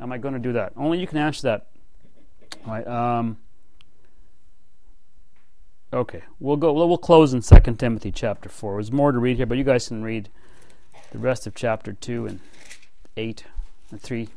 Am 0.00 0.11
I 0.11 0.16
going 0.16 0.33
to 0.33 0.40
do 0.40 0.55
that? 0.55 0.72
Only 0.74 0.98
you 0.98 1.07
can 1.07 1.18
answer 1.18 1.42
that. 1.42 1.66
All 2.67 2.73
right. 2.73 2.87
Um, 2.87 3.39
okay, 5.93 6.23
we'll 6.39 6.57
go. 6.57 6.73
We'll 6.73 6.99
close 6.99 7.33
in 7.33 7.43
Second 7.43 7.79
Timothy 7.79 8.13
chapter 8.13 8.49
four. 8.49 8.75
There's 8.75 8.93
more 8.93 9.13
to 9.13 9.19
read 9.19 9.37
here, 9.37 9.47
but 9.47 9.59
you 9.59 9.65
guys 9.65 9.89
can 9.89 10.03
read 10.03 10.29
the 11.13 11.19
rest 11.19 11.47
of 11.47 11.55
chapter 11.55 11.93
two 11.93 12.27
and 12.27 12.41
eight 13.17 13.45
and 13.91 14.01
three 14.01 14.29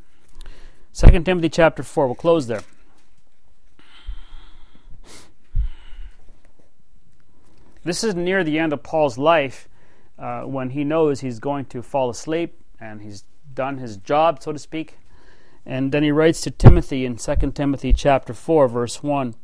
2 0.93 1.23
Timothy 1.23 1.49
chapter 1.49 1.81
4. 1.81 2.05
We'll 2.05 2.15
close 2.15 2.45
there. 2.45 2.61
This 7.83 8.03
is 8.03 8.13
near 8.15 8.43
the 8.43 8.59
end 8.59 8.73
of 8.73 8.83
Paul's 8.83 9.17
life 9.17 9.67
uh, 10.19 10.43
when 10.43 10.69
he 10.69 10.83
knows 10.83 11.19
he's 11.19 11.39
going 11.39 11.65
to 11.65 11.81
fall 11.81 12.09
asleep 12.09 12.59
and 12.79 13.01
he's 13.01 13.25
done 13.53 13.79
his 13.79 13.97
job, 13.97 14.41
so 14.41 14.53
to 14.53 14.59
speak. 14.59 14.97
And 15.65 15.91
then 15.91 16.03
he 16.03 16.11
writes 16.11 16.41
to 16.41 16.51
Timothy 16.51 17.05
in 17.05 17.17
2 17.17 17.35
Timothy 17.53 17.93
chapter 17.93 18.33
4, 18.33 18.67
verse 18.67 19.01
1. 19.01 19.35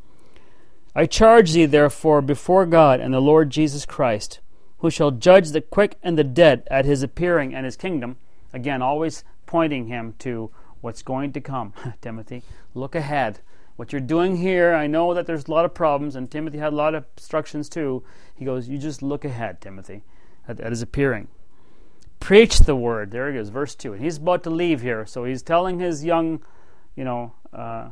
I 0.96 1.06
charge 1.06 1.54
thee 1.54 1.66
therefore 1.66 2.22
before 2.22 2.66
God 2.66 3.00
and 3.00 3.14
the 3.14 3.22
Lord 3.22 3.50
Jesus 3.50 3.86
Christ, 3.86 4.40
who 4.80 4.90
shall 4.90 5.12
judge 5.12 5.52
the 5.52 5.62
quick 5.62 5.98
and 6.04 6.18
the 6.18 6.24
dead 6.24 6.68
at 6.70 6.86
his 6.86 7.04
appearing 7.04 7.54
and 7.54 7.66
his 7.66 7.78
kingdom. 7.78 8.18
Again, 8.52 8.82
always 8.82 9.24
pointing 9.46 9.88
him 9.88 10.16
to 10.20 10.52
what's 10.82 11.02
going 11.02 11.32
to 11.34 11.42
come, 11.42 11.74
Timothy. 12.02 12.44
Look 12.74 12.96
ahead. 12.96 13.40
what 13.76 13.94
you're 13.94 14.02
doing 14.02 14.38
here, 14.38 14.74
I 14.74 14.88
know 14.88 15.14
that 15.14 15.26
there's 15.26 15.48
a 15.48 15.52
lot 15.52 15.64
of 15.64 15.74
problems, 15.74 16.16
and 16.16 16.30
Timothy 16.30 16.58
had 16.58 16.74
a 16.74 16.76
lot 16.76 16.96
of 16.96 17.06
obstructions 17.16 17.70
too. 17.70 18.04
He 18.36 18.44
goes, 18.44 18.68
You 18.68 18.78
just 18.78 19.02
look 19.02 19.24
ahead, 19.24 19.62
Timothy, 19.62 20.04
at, 20.48 20.60
at 20.60 20.72
his 20.72 20.82
appearing. 20.82 21.30
Preach 22.20 22.60
the 22.60 22.76
word. 22.76 23.12
There 23.12 23.32
he 23.32 23.38
goes, 23.38 23.50
verse 23.50 23.76
2. 23.76 23.94
And 23.94 24.04
he's 24.04 24.18
about 24.18 24.44
to 24.44 24.50
leave 24.50 24.82
here, 24.82 25.06
so 25.06 25.24
he's 25.24 25.42
telling 25.42 25.80
his 25.80 26.04
young, 26.04 26.42
you 26.96 27.04
know, 27.04 27.34
uh, 27.54 27.90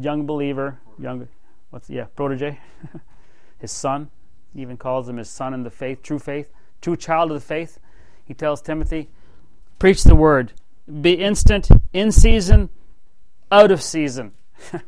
young 0.00 0.26
believer, 0.26 0.80
young, 0.98 1.28
what's, 1.70 1.88
yeah, 1.88 2.06
protege, 2.16 2.58
his 3.58 3.70
son, 3.70 4.10
he 4.54 4.62
even 4.62 4.76
calls 4.76 5.08
him 5.08 5.18
his 5.18 5.28
son 5.28 5.54
in 5.54 5.62
the 5.62 5.70
faith, 5.70 6.02
true 6.02 6.18
faith, 6.18 6.48
true 6.80 6.96
child 6.96 7.30
of 7.30 7.36
the 7.36 7.46
faith. 7.46 7.78
He 8.24 8.34
tells 8.34 8.60
Timothy, 8.60 9.08
Preach 9.78 10.02
the 10.02 10.16
word. 10.16 10.52
Be 11.00 11.12
instant, 11.12 11.68
in 11.92 12.10
season, 12.10 12.70
out 13.52 13.70
of 13.70 13.82
season. 13.82 14.32
what 14.70 14.82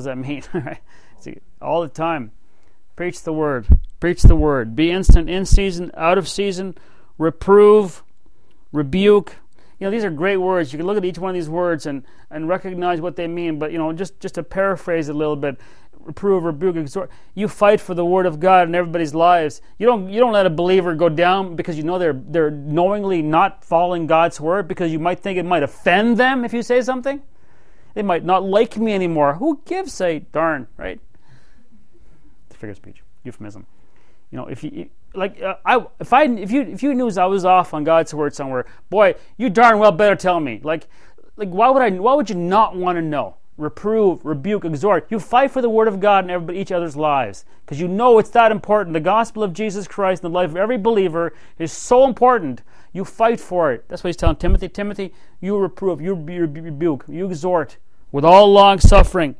does 0.00 0.04
that 0.04 0.16
mean? 0.16 0.42
All 1.62 1.82
the 1.82 1.88
time. 1.88 2.32
Preach 2.94 3.22
the 3.22 3.32
word. 3.32 3.66
Preach 3.98 4.22
the 4.22 4.36
word. 4.36 4.76
Be 4.76 4.90
instant, 4.90 5.28
in 5.28 5.44
season, 5.44 5.90
out 5.96 6.18
of 6.18 6.28
season. 6.28 6.76
Reprove, 7.18 8.02
rebuke. 8.72 9.36
You 9.78 9.86
know, 9.86 9.90
these 9.90 10.04
are 10.04 10.10
great 10.10 10.38
words. 10.38 10.72
You 10.72 10.78
can 10.78 10.86
look 10.86 10.96
at 10.96 11.04
each 11.04 11.18
one 11.18 11.30
of 11.30 11.34
these 11.34 11.50
words 11.50 11.86
and, 11.86 12.02
and 12.30 12.48
recognize 12.48 13.00
what 13.00 13.16
they 13.16 13.26
mean. 13.26 13.58
But, 13.58 13.72
you 13.72 13.78
know, 13.78 13.92
just, 13.92 14.18
just 14.20 14.36
to 14.36 14.42
paraphrase 14.42 15.08
a 15.08 15.14
little 15.14 15.36
bit, 15.36 15.58
reprove, 16.06 16.44
rebuke, 16.44 16.76
exhort. 16.76 17.10
You 17.34 17.48
fight 17.48 17.80
for 17.80 17.94
the 17.94 18.04
word 18.04 18.26
of 18.26 18.40
God 18.40 18.68
in 18.68 18.74
everybody's 18.74 19.14
lives. 19.14 19.60
You 19.78 19.86
don't 19.86 20.08
you 20.08 20.20
don't 20.20 20.32
let 20.32 20.46
a 20.46 20.50
believer 20.50 20.94
go 20.94 21.08
down 21.08 21.56
because 21.56 21.76
you 21.76 21.82
know 21.82 21.98
they're 21.98 22.20
they're 22.28 22.50
knowingly 22.50 23.22
not 23.22 23.64
following 23.64 24.06
God's 24.06 24.40
word 24.40 24.68
because 24.68 24.92
you 24.92 24.98
might 24.98 25.20
think 25.20 25.38
it 25.38 25.44
might 25.44 25.62
offend 25.62 26.16
them 26.16 26.44
if 26.44 26.52
you 26.52 26.62
say 26.62 26.80
something. 26.80 27.22
They 27.94 28.02
might 28.02 28.24
not 28.24 28.44
like 28.44 28.76
me 28.76 28.92
anymore. 28.92 29.34
Who 29.34 29.60
gives 29.64 30.00
a 30.00 30.20
darn, 30.20 30.68
right? 30.76 31.00
The 32.50 32.54
figure 32.54 32.70
of 32.70 32.76
speech, 32.76 33.02
euphemism. 33.24 33.66
You 34.30 34.38
know, 34.38 34.46
if 34.46 34.62
you 34.62 34.90
like, 35.16 35.40
uh, 35.40 35.56
I 35.64 35.84
if 36.00 36.12
I 36.12 36.24
if 36.24 36.50
you 36.50 36.62
if 36.62 36.82
you 36.82 36.94
knew 36.94 37.10
I 37.10 37.26
was 37.26 37.44
off 37.44 37.74
on 37.74 37.84
God's 37.84 38.12
word 38.14 38.34
somewhere, 38.34 38.66
boy, 38.90 39.14
you 39.36 39.50
darn 39.50 39.78
well 39.78 39.92
better 39.92 40.16
tell 40.16 40.40
me. 40.40 40.60
Like, 40.62 40.88
like 41.36 41.48
why 41.48 41.70
would 41.70 41.82
I? 41.82 41.90
Why 41.90 42.14
would 42.14 42.30
you 42.30 42.36
not 42.36 42.76
want 42.76 42.96
to 42.96 43.02
know? 43.02 43.36
reprove, 43.56 44.24
rebuke, 44.24 44.64
exhort. 44.64 45.06
You 45.10 45.18
fight 45.18 45.50
for 45.50 45.62
the 45.62 45.70
word 45.70 45.88
of 45.88 46.00
God 46.00 46.24
in 46.24 46.30
everybody, 46.30 46.58
each 46.58 46.72
other's 46.72 46.96
lives 46.96 47.44
because 47.64 47.80
you 47.80 47.88
know 47.88 48.18
it's 48.18 48.30
that 48.30 48.52
important. 48.52 48.94
The 48.94 49.00
gospel 49.00 49.42
of 49.42 49.52
Jesus 49.52 49.88
Christ 49.88 50.22
in 50.22 50.30
the 50.30 50.34
life 50.34 50.50
of 50.50 50.56
every 50.56 50.78
believer 50.78 51.32
is 51.58 51.72
so 51.72 52.04
important. 52.04 52.62
You 52.92 53.04
fight 53.04 53.40
for 53.40 53.72
it. 53.72 53.88
That's 53.88 54.04
what 54.04 54.08
he's 54.08 54.16
telling 54.16 54.36
Timothy. 54.36 54.68
Timothy, 54.68 55.12
you 55.40 55.56
reprove, 55.58 56.00
you 56.00 56.14
rebuke, 56.14 57.04
you 57.08 57.26
exhort 57.26 57.78
with 58.12 58.24
all 58.24 58.52
long 58.52 58.78
suffering 58.78 59.36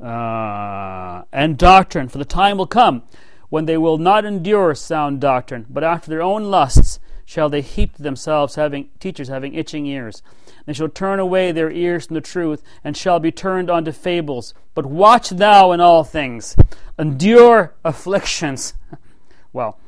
uh, 0.00 1.22
and 1.32 1.56
doctrine. 1.56 2.08
For 2.08 2.18
the 2.18 2.24
time 2.24 2.58
will 2.58 2.66
come 2.66 3.02
when 3.48 3.66
they 3.66 3.76
will 3.76 3.98
not 3.98 4.24
endure 4.24 4.74
sound 4.74 5.20
doctrine, 5.20 5.66
but 5.68 5.84
after 5.84 6.10
their 6.10 6.22
own 6.22 6.44
lusts 6.44 6.98
shall 7.24 7.48
they 7.48 7.62
heap 7.62 7.96
to 7.96 8.02
themselves 8.02 8.54
having 8.54 8.88
teachers 9.00 9.28
having 9.28 9.54
itching 9.54 9.86
ears 9.86 10.22
they 10.66 10.72
shall 10.72 10.88
turn 10.88 11.20
away 11.20 11.52
their 11.52 11.70
ears 11.70 12.06
from 12.06 12.14
the 12.14 12.20
truth, 12.20 12.62
and 12.82 12.96
shall 12.96 13.20
be 13.20 13.30
turned 13.30 13.70
unto 13.70 13.92
fables. 13.92 14.54
But 14.74 14.86
watch 14.86 15.30
thou 15.30 15.72
in 15.72 15.80
all 15.80 16.04
things, 16.04 16.56
endure 16.98 17.74
afflictions. 17.84 18.74
well, 19.52 19.78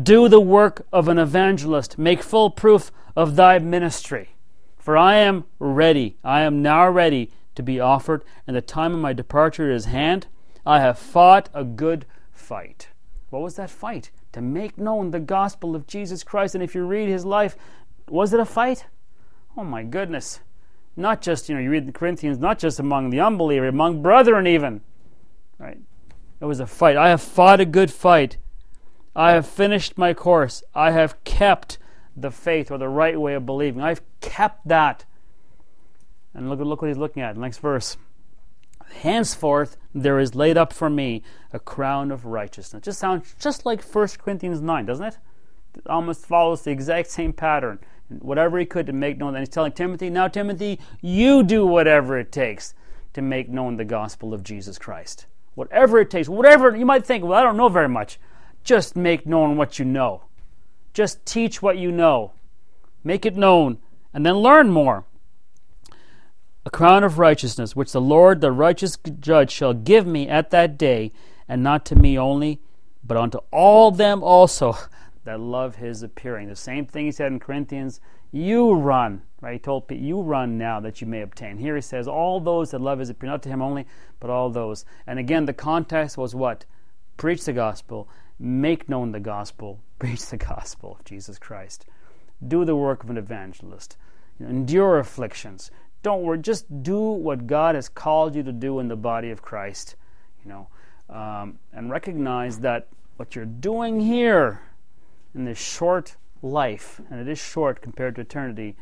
do 0.00 0.28
the 0.28 0.40
work 0.40 0.86
of 0.92 1.08
an 1.08 1.18
evangelist, 1.18 1.98
make 1.98 2.22
full 2.22 2.50
proof 2.50 2.90
of 3.14 3.36
thy 3.36 3.58
ministry. 3.58 4.30
For 4.78 4.96
I 4.96 5.16
am 5.16 5.44
ready, 5.58 6.16
I 6.24 6.42
am 6.42 6.62
now 6.62 6.88
ready 6.88 7.30
to 7.54 7.62
be 7.62 7.80
offered, 7.80 8.22
and 8.46 8.56
the 8.56 8.62
time 8.62 8.94
of 8.94 9.00
my 9.00 9.12
departure 9.12 9.70
is 9.70 9.86
hand. 9.86 10.26
I 10.64 10.80
have 10.80 10.98
fought 10.98 11.48
a 11.52 11.64
good 11.64 12.06
fight. 12.36 12.88
What 13.30 13.42
was 13.42 13.56
that 13.56 13.70
fight? 13.70 14.10
To 14.32 14.40
make 14.40 14.78
known 14.78 15.10
the 15.10 15.20
gospel 15.20 15.74
of 15.74 15.86
Jesus 15.86 16.22
Christ. 16.22 16.54
And 16.54 16.62
if 16.62 16.74
you 16.74 16.84
read 16.84 17.08
his 17.08 17.24
life, 17.24 17.56
was 18.08 18.32
it 18.32 18.40
a 18.40 18.44
fight? 18.44 18.86
Oh 19.56 19.64
my 19.64 19.82
goodness. 19.82 20.40
Not 20.96 21.20
just, 21.20 21.48
you 21.48 21.54
know, 21.54 21.60
you 21.60 21.70
read 21.70 21.86
the 21.86 21.92
Corinthians, 21.92 22.38
not 22.38 22.58
just 22.58 22.78
among 22.78 23.10
the 23.10 23.20
unbeliever, 23.20 23.68
among 23.68 24.02
brethren 24.02 24.46
even. 24.46 24.80
Right? 25.58 25.78
It 26.40 26.44
was 26.44 26.60
a 26.60 26.66
fight. 26.66 26.96
I 26.96 27.08
have 27.08 27.22
fought 27.22 27.60
a 27.60 27.64
good 27.64 27.90
fight. 27.90 28.36
I 29.14 29.32
have 29.32 29.46
finished 29.46 29.98
my 29.98 30.14
course. 30.14 30.62
I 30.74 30.90
have 30.92 31.22
kept 31.24 31.78
the 32.16 32.30
faith 32.30 32.70
or 32.70 32.78
the 32.78 32.88
right 32.88 33.20
way 33.20 33.34
of 33.34 33.46
believing. 33.46 33.82
I've 33.82 34.02
kept 34.20 34.68
that. 34.68 35.04
And 36.34 36.48
look, 36.48 36.60
look 36.60 36.82
what 36.82 36.88
he's 36.88 36.98
looking 36.98 37.22
at. 37.22 37.36
Next 37.36 37.58
verse. 37.58 37.96
Henceforth 39.02 39.76
there 39.94 40.18
is 40.18 40.34
laid 40.34 40.56
up 40.56 40.72
for 40.72 40.90
me 40.90 41.22
a 41.52 41.58
crown 41.58 42.10
of 42.10 42.24
righteousness. 42.24 42.84
Just 42.84 42.98
sounds 42.98 43.34
just 43.38 43.66
like 43.66 43.82
1 43.82 44.08
Corinthians 44.18 44.60
9, 44.60 44.86
doesn't 44.86 45.06
it? 45.06 45.18
It 45.74 45.86
almost 45.86 46.26
follows 46.26 46.62
the 46.62 46.70
exact 46.70 47.10
same 47.10 47.32
pattern 47.32 47.78
whatever 48.08 48.58
he 48.58 48.66
could 48.66 48.86
to 48.86 48.92
make 48.92 49.18
known. 49.18 49.34
And 49.34 49.38
he's 49.38 49.48
telling 49.48 49.72
Timothy, 49.72 50.10
now, 50.10 50.28
Timothy, 50.28 50.80
you 51.00 51.42
do 51.42 51.66
whatever 51.66 52.18
it 52.18 52.32
takes 52.32 52.74
to 53.14 53.22
make 53.22 53.48
known 53.48 53.76
the 53.76 53.84
gospel 53.84 54.34
of 54.34 54.42
Jesus 54.42 54.78
Christ. 54.78 55.26
Whatever 55.54 56.00
it 56.00 56.10
takes, 56.10 56.28
whatever 56.28 56.76
you 56.76 56.86
might 56.86 57.06
think, 57.06 57.24
well, 57.24 57.38
I 57.38 57.42
don't 57.42 57.56
know 57.56 57.68
very 57.68 57.88
much. 57.88 58.18
Just 58.62 58.96
make 58.96 59.26
known 59.26 59.56
what 59.56 59.78
you 59.78 59.84
know. 59.84 60.24
Just 60.92 61.24
teach 61.24 61.62
what 61.62 61.78
you 61.78 61.90
know. 61.90 62.32
Make 63.04 63.24
it 63.24 63.36
known, 63.36 63.78
and 64.12 64.26
then 64.26 64.36
learn 64.36 64.70
more. 64.70 65.04
A 66.66 66.70
crown 66.70 67.04
of 67.04 67.20
righteousness, 67.20 67.76
which 67.76 67.92
the 67.92 68.00
Lord, 68.00 68.40
the 68.40 68.50
righteous 68.50 68.98
judge, 69.20 69.52
shall 69.52 69.72
give 69.72 70.04
me 70.04 70.28
at 70.28 70.50
that 70.50 70.76
day, 70.76 71.12
and 71.46 71.62
not 71.62 71.86
to 71.86 71.94
me 71.94 72.18
only, 72.18 72.60
but 73.04 73.16
unto 73.16 73.38
all 73.52 73.92
them 73.92 74.20
also 74.20 74.76
that 75.24 75.38
love 75.38 75.76
his 75.76 76.02
appearing. 76.02 76.48
The 76.48 76.56
same 76.56 76.84
thing 76.84 77.04
he 77.04 77.12
said 77.12 77.30
in 77.30 77.38
Corinthians, 77.38 78.00
you 78.32 78.74
run, 78.74 79.22
right? 79.40 79.52
He 79.52 79.58
told 79.60 79.86
Pete, 79.86 80.00
you 80.00 80.20
run 80.20 80.58
now 80.58 80.80
that 80.80 81.00
you 81.00 81.06
may 81.06 81.22
obtain. 81.22 81.56
Here 81.56 81.76
he 81.76 81.80
says, 81.80 82.08
all 82.08 82.40
those 82.40 82.72
that 82.72 82.80
love 82.80 82.98
his 82.98 83.10
appearing, 83.10 83.34
not 83.34 83.44
to 83.44 83.48
him 83.48 83.62
only, 83.62 83.86
but 84.18 84.28
all 84.28 84.50
those. 84.50 84.84
And 85.06 85.20
again, 85.20 85.44
the 85.44 85.52
context 85.52 86.18
was 86.18 86.34
what? 86.34 86.64
Preach 87.16 87.44
the 87.44 87.52
gospel, 87.52 88.08
make 88.40 88.88
known 88.88 89.12
the 89.12 89.20
gospel, 89.20 89.78
preach 90.00 90.26
the 90.26 90.36
gospel 90.36 90.96
of 90.98 91.04
Jesus 91.04 91.38
Christ. 91.38 91.86
Do 92.44 92.64
the 92.64 92.74
work 92.74 93.04
of 93.04 93.10
an 93.10 93.18
evangelist. 93.18 93.96
Endure 94.40 94.98
afflictions. 94.98 95.70
Don't 96.06 96.22
worry, 96.22 96.38
just 96.38 96.84
do 96.84 97.00
what 97.00 97.48
God 97.48 97.74
has 97.74 97.88
called 97.88 98.36
you 98.36 98.44
to 98.44 98.52
do 98.52 98.78
in 98.78 98.86
the 98.86 98.94
body 98.94 99.32
of 99.32 99.42
Christ. 99.42 99.96
You 100.44 100.50
know, 100.52 100.68
um, 101.10 101.58
and 101.72 101.90
recognize 101.90 102.60
that 102.60 102.86
what 103.16 103.34
you're 103.34 103.44
doing 103.44 103.98
here 103.98 104.62
in 105.34 105.44
this 105.44 105.58
short 105.58 106.14
life, 106.42 107.00
and 107.10 107.18
it 107.18 107.26
is 107.26 107.40
short 107.40 107.82
compared 107.82 108.14
to 108.14 108.20
eternity, 108.20 108.76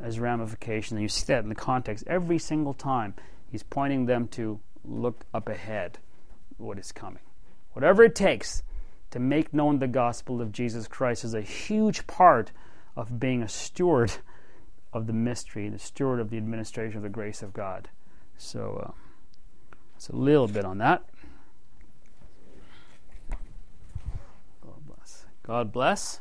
as 0.00 0.18
ramifications. 0.18 0.92
And 0.92 1.02
you 1.02 1.08
see 1.10 1.26
that 1.26 1.42
in 1.42 1.50
the 1.50 1.54
context 1.54 2.04
every 2.06 2.38
single 2.38 2.72
time. 2.72 3.12
He's 3.52 3.62
pointing 3.62 4.06
them 4.06 4.26
to 4.28 4.58
look 4.86 5.26
up 5.34 5.50
ahead, 5.50 5.98
what 6.56 6.78
is 6.78 6.92
coming. 6.92 7.24
Whatever 7.74 8.04
it 8.04 8.14
takes 8.14 8.62
to 9.10 9.18
make 9.18 9.52
known 9.52 9.80
the 9.80 9.86
gospel 9.86 10.40
of 10.40 10.52
Jesus 10.52 10.88
Christ 10.88 11.24
is 11.24 11.34
a 11.34 11.42
huge 11.42 12.06
part 12.06 12.52
of 12.96 13.20
being 13.20 13.42
a 13.42 13.48
steward 13.48 14.12
of 14.92 15.06
the 15.06 15.12
mystery, 15.12 15.68
the 15.68 15.78
steward 15.78 16.20
of 16.20 16.30
the 16.30 16.36
administration 16.36 16.96
of 16.96 17.02
the 17.02 17.08
grace 17.08 17.42
of 17.42 17.52
God. 17.52 17.88
So, 18.36 18.84
uh, 18.86 19.76
that's 19.94 20.08
a 20.08 20.16
little 20.16 20.48
bit 20.48 20.64
on 20.64 20.78
that. 20.78 21.02
God 25.48 25.72
bless. 25.72 26.20